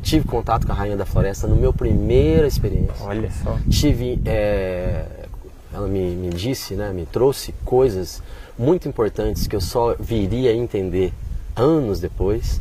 [0.02, 2.94] Tive contato com a Rainha da Floresta no meu primeira experiência.
[3.00, 3.56] Olha só.
[3.70, 5.06] Tive, é,
[5.72, 8.22] ela me, me disse, né, me trouxe coisas
[8.58, 11.12] muito importantes que eu só viria a entender
[11.56, 12.60] anos depois.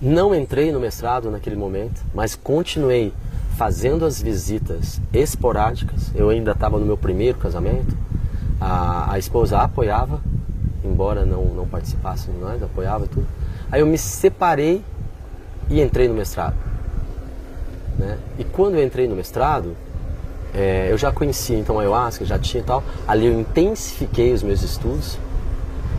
[0.00, 3.12] Não entrei no mestrado naquele momento, mas continuei
[3.56, 6.10] fazendo as visitas esporádicas.
[6.14, 7.96] Eu ainda estava no meu primeiro casamento.
[8.60, 10.20] A, a esposa apoiava,
[10.84, 13.26] embora não, não participasse de nós, apoiava tudo.
[13.70, 14.82] Aí eu me separei
[15.70, 16.56] e entrei no mestrado.
[17.98, 18.18] Né?
[18.38, 19.76] E quando eu entrei no mestrado,
[20.54, 22.82] é, eu já conhecia então a ayahuasca, já tinha e tal.
[23.06, 25.18] Ali eu intensifiquei os meus estudos.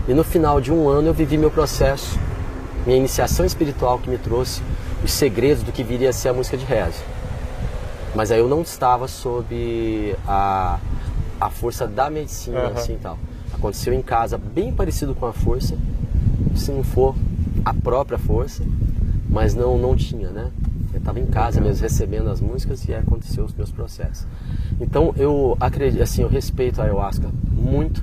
[0.07, 2.17] E no final de um ano eu vivi meu processo,
[2.85, 4.61] minha iniciação espiritual que me trouxe
[5.03, 7.01] os segredos do que viria a ser a música de rezo.
[8.15, 10.79] Mas aí eu não estava sob a,
[11.39, 12.73] a força da medicina uhum.
[12.73, 13.17] assim tal.
[13.53, 15.75] Aconteceu em casa, bem parecido com a força,
[16.55, 17.15] se não for
[17.63, 18.63] a própria força,
[19.27, 20.51] mas não não tinha, né?
[20.95, 24.25] Eu estava em casa mesmo recebendo as músicas e aconteceu os meus processos.
[24.79, 28.01] Então eu acredito, assim, eu respeito a ayahuasca muito.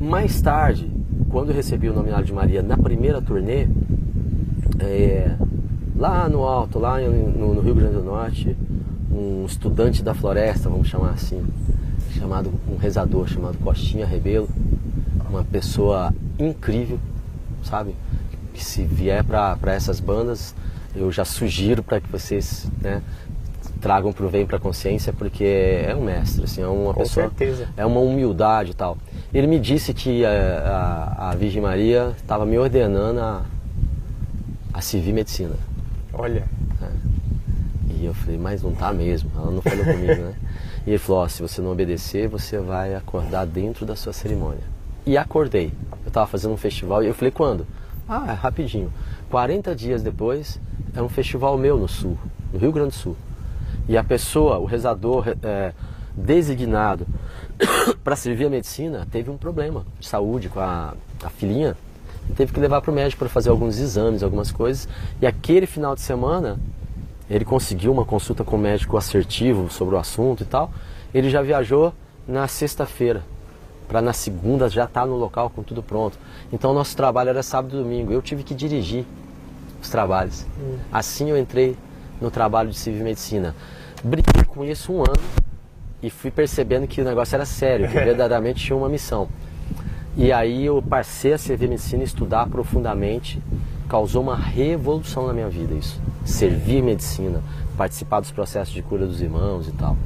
[0.00, 0.90] Mais tarde,
[1.30, 3.68] quando eu recebi o nominado de Maria na primeira turnê,
[4.80, 5.36] é,
[5.94, 8.56] lá no alto, lá no, no Rio Grande do Norte,
[9.08, 11.46] um estudante da floresta, vamos chamar assim,
[12.18, 14.48] chamado um rezador chamado Costinha Rebelo,
[15.30, 16.98] uma pessoa incrível,
[17.62, 17.94] sabe?
[18.52, 20.56] Que se vier para essas bandas,
[20.94, 23.02] eu já sugiro para que vocês né,
[23.80, 27.00] tragam para o Vem para a Consciência, porque é um mestre, assim, é uma Com
[27.02, 27.68] pessoa, certeza.
[27.76, 28.96] é uma humildade e tal.
[29.32, 30.30] Ele me disse que a,
[31.18, 33.42] a, a Virgem Maria estava me ordenando a,
[34.72, 35.54] a servir medicina.
[36.12, 36.44] Olha.
[37.90, 39.30] E eu falei, mas não tá mesmo.
[39.36, 40.34] Ela não falou comigo, né?
[40.86, 44.62] E ele falou, oh, se você não obedecer, você vai acordar dentro da sua cerimônia.
[45.06, 45.72] E acordei.
[46.04, 47.66] Eu estava fazendo um festival e eu falei, quando?
[48.08, 48.92] Ah, é rapidinho.
[49.30, 50.60] 40 dias depois,
[50.94, 52.16] é um festival meu no Sul,
[52.52, 53.16] no Rio Grande do Sul.
[53.88, 55.72] E a pessoa, o rezador é,
[56.14, 57.06] designado
[58.02, 61.76] para servir a medicina, teve um problema de saúde com a, a filhinha.
[62.30, 64.88] E teve que levar para o médico para fazer alguns exames, algumas coisas.
[65.20, 66.58] E aquele final de semana,
[67.28, 70.70] ele conseguiu uma consulta com o médico assertivo sobre o assunto e tal.
[71.12, 71.92] Ele já viajou
[72.26, 73.22] na sexta-feira,
[73.86, 76.18] para na segunda já estar tá no local com tudo pronto.
[76.50, 78.10] Então nosso trabalho era sábado e domingo.
[78.10, 79.04] Eu tive que dirigir
[79.84, 80.44] os trabalhos.
[80.58, 80.76] Hum.
[80.92, 81.76] Assim eu entrei
[82.20, 83.54] no trabalho de civil medicina.
[84.02, 85.22] Briguei com isso um ano
[86.02, 89.28] e fui percebendo que o negócio era sério, que verdadeiramente tinha uma missão.
[90.16, 93.42] E aí eu passei a servir medicina e estudar profundamente.
[93.88, 97.42] Causou uma revolução na minha vida isso servir medicina,
[97.76, 99.96] participar dos processos de cura dos irmãos e tal.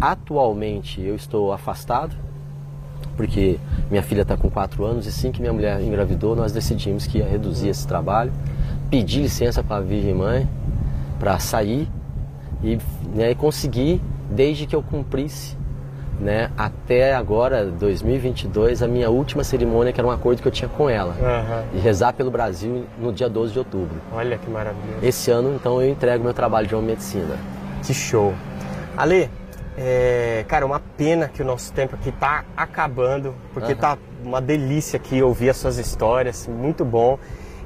[0.00, 2.14] Atualmente eu estou afastado,
[3.16, 3.58] porque
[3.90, 7.18] minha filha está com 4 anos e assim que minha mulher engravidou, nós decidimos que
[7.18, 8.32] ia reduzir esse trabalho,
[8.90, 10.48] pedi licença para a Virgem Mãe
[11.18, 11.88] para sair
[12.62, 12.78] e
[13.14, 15.56] né, conseguir, desde que eu cumprisse
[16.20, 20.68] né, até agora, 2022, a minha última cerimônia, que era um acordo que eu tinha
[20.68, 21.78] com ela, uhum.
[21.78, 24.00] e rezar pelo Brasil no dia 12 de outubro.
[24.12, 24.96] Olha que maravilha.
[25.00, 27.36] Esse ano, então, eu entrego meu trabalho de medicina.
[27.84, 28.34] Que show.
[28.96, 29.30] Ale,
[29.76, 33.78] é, cara, uma pena que o nosso tempo aqui tá acabando, porque uhum.
[33.78, 37.16] tá uma delícia aqui ouvir as suas histórias, muito bom.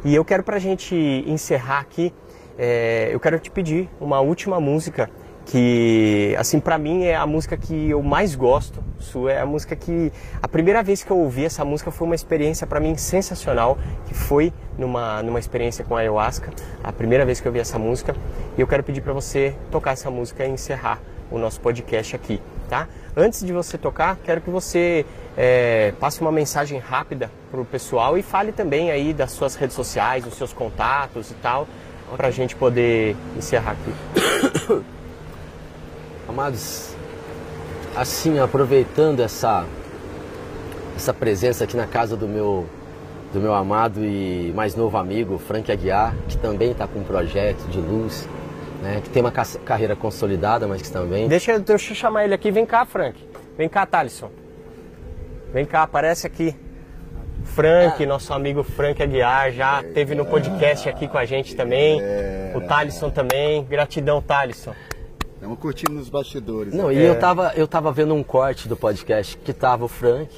[0.05, 0.94] E eu quero pra gente
[1.26, 2.12] encerrar aqui,
[2.59, 5.09] é, eu quero te pedir uma última música
[5.44, 8.82] que assim para mim é a música que eu mais gosto.
[8.98, 12.14] Isso é a música que a primeira vez que eu ouvi essa música foi uma
[12.14, 16.50] experiência para mim sensacional, que foi numa numa experiência com a ayahuasca,
[16.82, 18.14] a primeira vez que eu ouvi essa música.
[18.57, 21.00] E eu quero pedir para você tocar essa música e encerrar
[21.30, 22.40] o nosso podcast aqui,
[22.72, 22.88] tá?
[23.14, 25.04] Antes de você tocar, quero que você
[25.36, 29.76] é, passe uma mensagem rápida para o pessoal e fale também aí das suas redes
[29.76, 31.68] sociais, dos seus contatos e tal,
[32.16, 34.82] para a gente poder encerrar aqui.
[36.26, 36.94] Amados,
[37.94, 39.66] assim, aproveitando essa,
[40.96, 42.66] essa presença aqui na casa do meu,
[43.34, 47.68] do meu amado e mais novo amigo, Frank Aguiar, que também está com um projeto
[47.68, 48.26] de luz,
[48.82, 51.28] né, que tem uma carreira consolidada, mas que também...
[51.28, 52.50] Deixa, deixa eu chamar ele aqui.
[52.50, 53.16] Vem cá, Frank.
[53.56, 54.30] Vem cá, Thalisson.
[55.52, 56.54] Vem cá, aparece aqui.
[57.44, 58.06] Frank, ah.
[58.06, 62.00] nosso amigo Frank Aguiar, já teve no podcast aqui com a gente também.
[62.54, 63.64] O Thalisson também.
[63.64, 64.74] Gratidão, Thalisson.
[65.34, 66.72] Estamos curtindo nos bastidores.
[66.72, 66.94] Não, né?
[66.94, 70.30] e eu, tava, eu tava vendo um corte do podcast que tava o Frank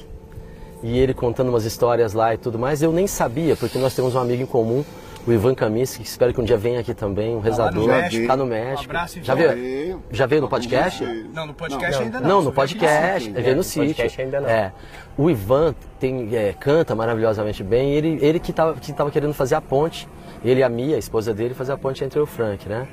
[0.83, 2.81] e ele contando umas histórias lá e tudo mais.
[2.81, 4.83] Eu nem sabia, porque nós temos um amigo em comum,
[5.27, 7.87] o Ivan Kaminsky, que espero que um dia venha aqui também, um rezador.
[7.87, 8.27] México.
[8.27, 8.81] Tá no México.
[8.81, 11.03] Um abraço, já, veio, já veio no podcast?
[11.33, 12.27] Não, no podcast ainda não.
[12.27, 13.87] Não, no veio podcast, aqui ele veio no no sítio.
[13.87, 14.49] podcast ainda não.
[14.49, 14.71] É.
[15.17, 17.91] O Ivan tem, é, canta maravilhosamente bem.
[17.91, 20.07] Ele, ele que estava que tava querendo fazer a ponte,
[20.43, 22.87] ele e a Mia, a esposa dele, fazer a ponte entre o Frank, né?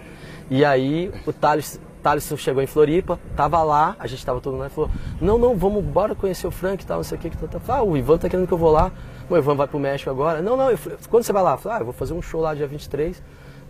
[0.50, 4.62] E aí o Thales, Thales chegou em Floripa, tava lá, a gente tava todo mundo
[4.62, 7.20] lá e falou: Não, não, vamos bora conhecer o Frank e tal, não sei o
[7.20, 7.30] que.
[7.30, 7.76] que tá, tá.
[7.76, 8.90] Ah, o Ivan tá querendo que eu vou lá.
[9.32, 10.42] O Ivan vai pro México agora.
[10.42, 11.52] Não, não, falei, quando você vai lá?
[11.52, 13.16] Eu falei, ah, eu vou fazer um show lá dia 23.
[13.16, 13.22] Eu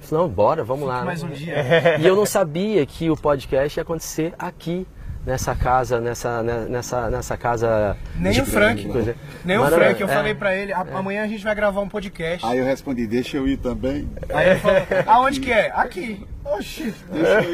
[0.08, 1.04] falei, não, bora, vamos lá.
[1.04, 1.28] mais né?
[1.28, 1.54] um dia.
[2.00, 4.86] E eu não sabia que o podcast ia acontecer aqui,
[5.24, 7.96] nessa casa, nessa, né, nessa, nessa casa.
[8.16, 8.88] Nem de- o Frank.
[8.88, 10.12] coisa- Nem o Frank, eu é.
[10.12, 12.44] falei pra ele, "A- amanhã a gente vai gravar um podcast.
[12.44, 14.08] Aí eu respondi, deixa eu ir também.
[14.34, 15.70] Aí ele falou, aonde que é?
[15.72, 16.26] Aqui.
[16.45, 16.93] Oxi,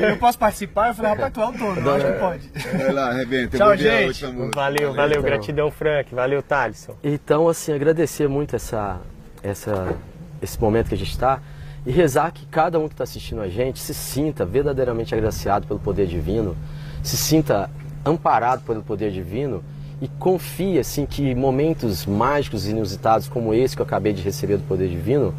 [0.00, 0.88] eu posso participar?
[0.88, 2.50] Eu falei, rapaz, tu é o dono, eu acho que pode.
[2.78, 3.56] Vai lá, arrebenta.
[3.56, 4.26] eu Tchau, gente.
[4.26, 4.50] música.
[4.54, 5.22] Valeu, valeu, então.
[5.22, 6.14] gratidão, Frank.
[6.14, 6.94] Valeu, Thalisson.
[7.04, 9.00] Então, assim, agradecer muito essa,
[9.42, 9.94] essa,
[10.40, 11.40] esse momento que a gente está
[11.86, 15.78] e rezar que cada um que está assistindo a gente se sinta verdadeiramente agraciado pelo
[15.78, 16.56] poder divino,
[17.02, 17.70] se sinta
[18.04, 19.62] amparado pelo poder divino
[20.00, 24.56] e confie, assim, que momentos mágicos e inusitados como esse que eu acabei de receber
[24.56, 25.34] do poder divino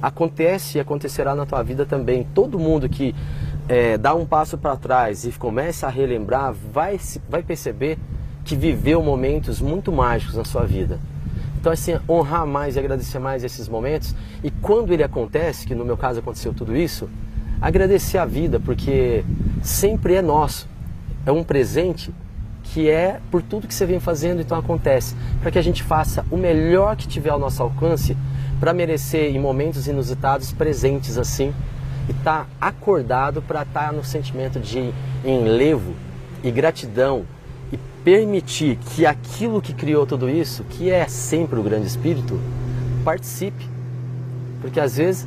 [0.00, 2.26] acontece e acontecerá na tua vida também.
[2.34, 3.14] Todo mundo que
[3.68, 6.98] eh, dá um passo para trás e começa a relembrar vai,
[7.28, 7.98] vai perceber
[8.44, 10.98] que viveu momentos muito mágicos na sua vida.
[11.60, 14.14] Então, assim, honrar mais e agradecer mais esses momentos.
[14.42, 17.08] E quando ele acontece, que no meu caso aconteceu tudo isso,
[17.60, 19.22] agradecer a vida, porque
[19.62, 20.66] sempre é nosso.
[21.26, 22.10] É um presente
[22.72, 25.16] que é por tudo que você vem fazendo, então acontece.
[25.40, 28.16] Para que a gente faça o melhor que tiver ao nosso alcance
[28.60, 31.52] para merecer em momentos inusitados presentes assim
[32.08, 34.92] e estar acordado para estar no sentimento de
[35.24, 35.94] enlevo
[36.44, 37.24] e gratidão
[37.72, 42.38] e permitir que aquilo que criou tudo isso, que é sempre o grande espírito,
[43.04, 43.68] participe.
[44.60, 45.26] Porque às vezes,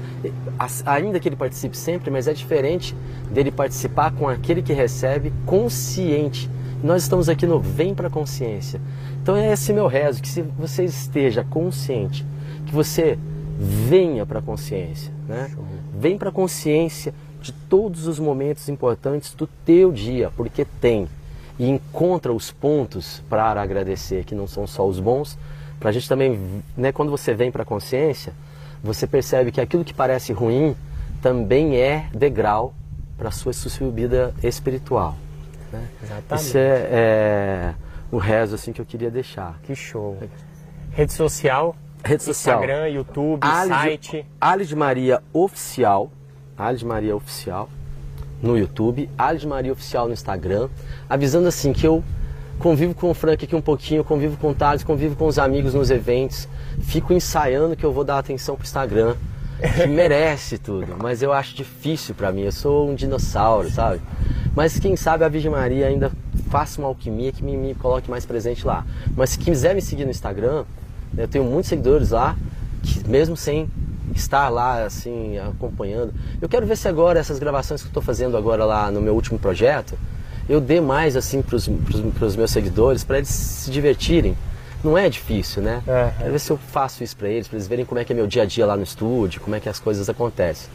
[0.85, 2.95] ainda que ele participe sempre, mas é diferente
[3.31, 6.49] dele participar com aquele que recebe consciente.
[6.83, 8.81] Nós estamos aqui no Vem para Consciência.
[9.21, 12.25] Então é esse meu rezo, que se você esteja consciente,
[12.65, 13.17] que você
[13.57, 15.49] venha para a consciência, né?
[15.97, 21.07] Vem para a consciência de todos os momentos importantes do teu dia, porque tem.
[21.57, 25.37] E encontra os pontos para agradecer, que não são só os bons,
[25.79, 26.37] para a gente também,
[26.75, 28.33] né, quando você vem para a consciência,
[28.83, 30.75] você percebe que aquilo que parece ruim
[31.21, 32.73] também é degrau
[33.17, 35.15] para a sua subida espiritual.
[35.73, 35.87] Né?
[36.03, 36.47] Exatamente.
[36.47, 37.73] Isso é, é
[38.11, 39.59] o rezo assim que eu queria deixar.
[39.63, 40.17] Que show.
[40.91, 42.61] Rede social, Rede social.
[42.61, 44.25] Instagram, YouTube, site.
[44.39, 46.11] Ali de Maria Oficial.
[46.55, 47.69] Ali de Maria Oficial
[48.41, 49.09] no YouTube.
[49.17, 50.69] Ali de Maria Oficial no Instagram.
[51.09, 52.03] Avisando assim que eu
[52.59, 55.73] convivo com o Frank aqui um pouquinho, convivo com o Thales, convivo com os amigos
[55.73, 56.47] nos eventos.
[56.81, 59.15] Fico ensaiando que eu vou dar atenção pro Instagram.
[59.63, 62.41] Que merece tudo, mas eu acho difícil pra mim.
[62.41, 64.01] Eu sou um dinossauro, sabe?
[64.55, 66.11] Mas quem sabe a Virgem Maria ainda
[66.49, 68.85] faça uma alquimia que me, me coloque mais presente lá.
[69.15, 70.65] Mas se quiser me seguir no Instagram,
[71.17, 72.35] eu tenho muitos seguidores lá,
[72.83, 73.69] que mesmo sem
[74.13, 78.37] estar lá assim acompanhando, eu quero ver se agora essas gravações que eu estou fazendo
[78.37, 79.97] agora lá no meu último projeto,
[80.47, 84.35] eu dê mais assim para os meus seguidores, para eles se divertirem.
[84.83, 85.81] Não é difícil, né?
[85.87, 86.11] É.
[86.17, 88.15] Quero ver se eu faço isso para eles, para eles verem como é que é
[88.15, 90.69] meu dia a dia lá no estúdio, como é que as coisas acontecem.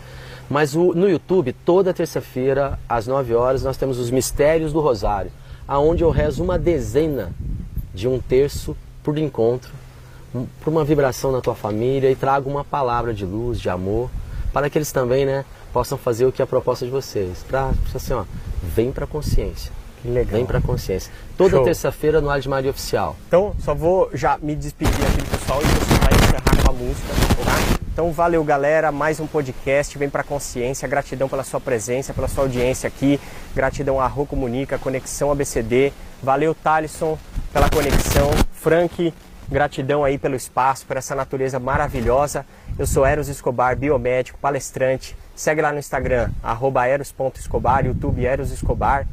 [0.48, 5.30] Mas o- no YouTube, toda terça-feira, às 9 horas, nós temos os Mistérios do Rosário,
[5.66, 7.32] aonde eu rezo uma dezena
[7.92, 9.70] de um terço por encontro,
[10.34, 14.08] um- por uma vibração na tua família e trago uma palavra de luz, de amor,
[14.54, 17.44] para que eles também, né, possam fazer o que é a proposta de vocês.
[17.46, 18.24] Para assim, ó,
[18.62, 19.70] vem para consciência.
[20.02, 20.32] Que legal.
[20.32, 21.12] Vem para consciência.
[21.36, 23.16] Toda terça-feira no Ar de Maria Oficial.
[23.26, 26.74] Então, só vou já me despedir aqui do pessoal e você vai encerrar com a
[26.74, 27.08] música,
[27.44, 27.78] tá?
[27.92, 28.92] Então, valeu, galera.
[28.92, 29.98] Mais um podcast.
[29.98, 30.86] Vem pra consciência.
[30.86, 33.20] Gratidão pela sua presença, pela sua audiência aqui.
[33.54, 35.92] Gratidão à Rô Comunica, Conexão ABCD.
[36.22, 37.18] Valeu, Thalisson,
[37.52, 38.30] pela conexão.
[38.52, 39.12] Frank,
[39.48, 42.46] gratidão aí pelo espaço, por essa natureza maravilhosa.
[42.78, 45.16] Eu sou Eros Escobar, biomédico, palestrante.
[45.34, 49.06] Segue lá no Instagram, arroba eros.escobar, YouTube Eros Escobar.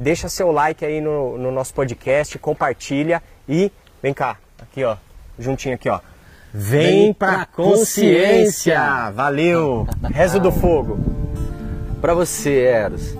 [0.00, 3.70] Deixa seu like aí no, no nosso podcast, compartilha e
[4.02, 4.96] vem cá, aqui ó,
[5.38, 6.00] juntinho aqui ó.
[6.54, 9.10] Vem pra consciência!
[9.10, 9.86] Valeu!
[10.10, 10.98] Rezo do fogo!
[12.00, 13.14] Para você, Eros,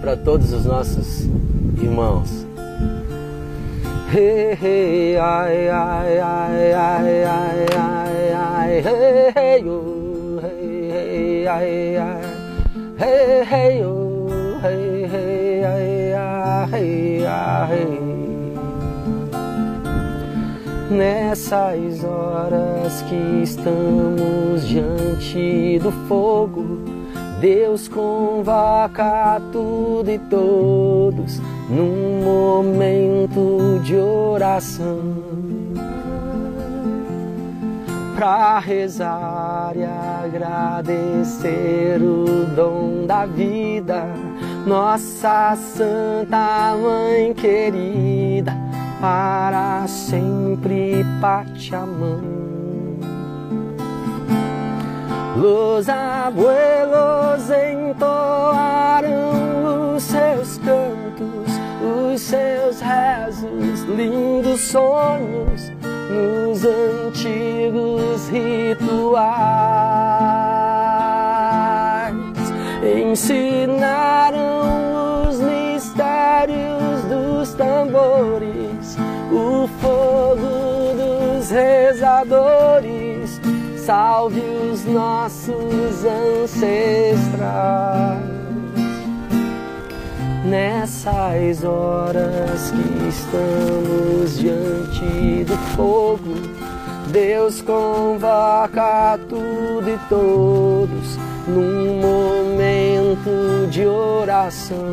[0.00, 1.20] para todos os nossos
[1.80, 2.28] irmãos.
[4.12, 11.96] Hey, hey, ai, ai, ai, ai, ai, ai, ai, hey, hey, oh, hey, hey, ai,
[11.96, 12.20] ai,
[12.98, 13.93] hey, hey, oh,
[20.90, 26.78] Nessas horas que estamos diante do fogo,
[27.40, 35.00] Deus convoca tudo e todos num momento de oração.
[38.14, 39.84] Para rezar e
[40.24, 44.06] agradecer o dom da vida,
[44.66, 48.52] nossa Santa Mãe querida,
[49.00, 52.44] para sempre pate a mão.
[55.36, 59.14] Los abuelos entoaram
[59.96, 61.52] os seus cantos,
[61.82, 65.72] os seus rezos, lindos sonhos
[66.10, 69.34] nos antigos rituais.
[72.84, 74.42] Ensinaram
[75.26, 78.98] os mistérios dos tambores,
[79.32, 83.40] o fogo dos rezadores.
[83.78, 87.14] Salve os nossos ancestrais
[90.44, 96.34] nessas horas que estamos diante do fogo.
[97.10, 104.84] Deus convoca tudo e todos num momento de oração.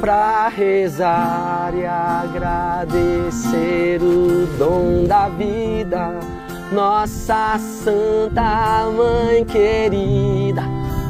[0.00, 3.30] Para rezar e agradecer
[4.00, 6.20] o dom da vida,
[6.72, 10.62] nossa Santa Mãe querida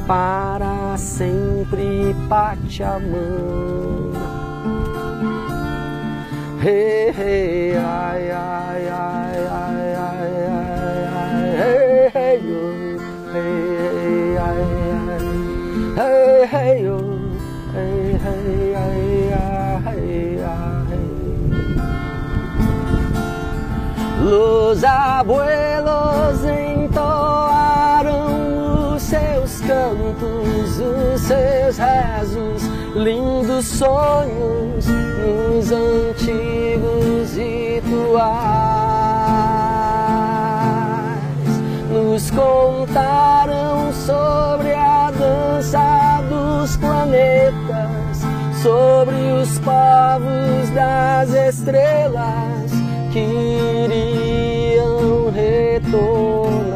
[0.06, 4.12] para sempre pate a mão.
[6.64, 11.85] Hey, hey, ai, ai, ai, ai, ai, ai, ai, hey,
[12.16, 12.98] hey, yo,
[13.30, 14.62] hey, hey, ai,
[15.96, 16.96] hey, hey, yo,
[17.74, 19.32] hey, hey, ai,
[19.84, 20.04] ai,
[20.40, 21.04] ai.
[24.24, 28.24] Los abuelos entoaram
[28.94, 32.62] os seus cantos, os seus rezos,
[32.94, 38.75] lindos sonhos nos antigos rituais.
[42.30, 48.20] Contaram sobre a dança dos planetas,
[48.62, 52.72] sobre os povos das estrelas
[53.12, 56.66] que iriam retornar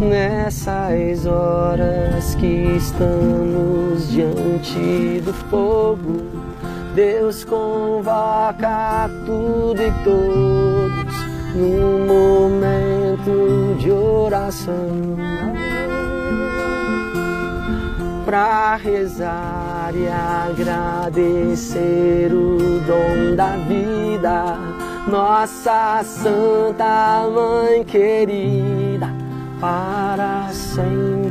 [0.00, 6.20] nessas horas que estamos diante do fogo.
[6.94, 11.01] Deus convoca tudo e todos
[11.54, 14.88] num momento de oração
[18.24, 20.08] para rezar e
[20.48, 24.56] agradecer o dom da vida,
[25.08, 29.08] nossa Santa Mãe querida,
[29.60, 31.21] para sempre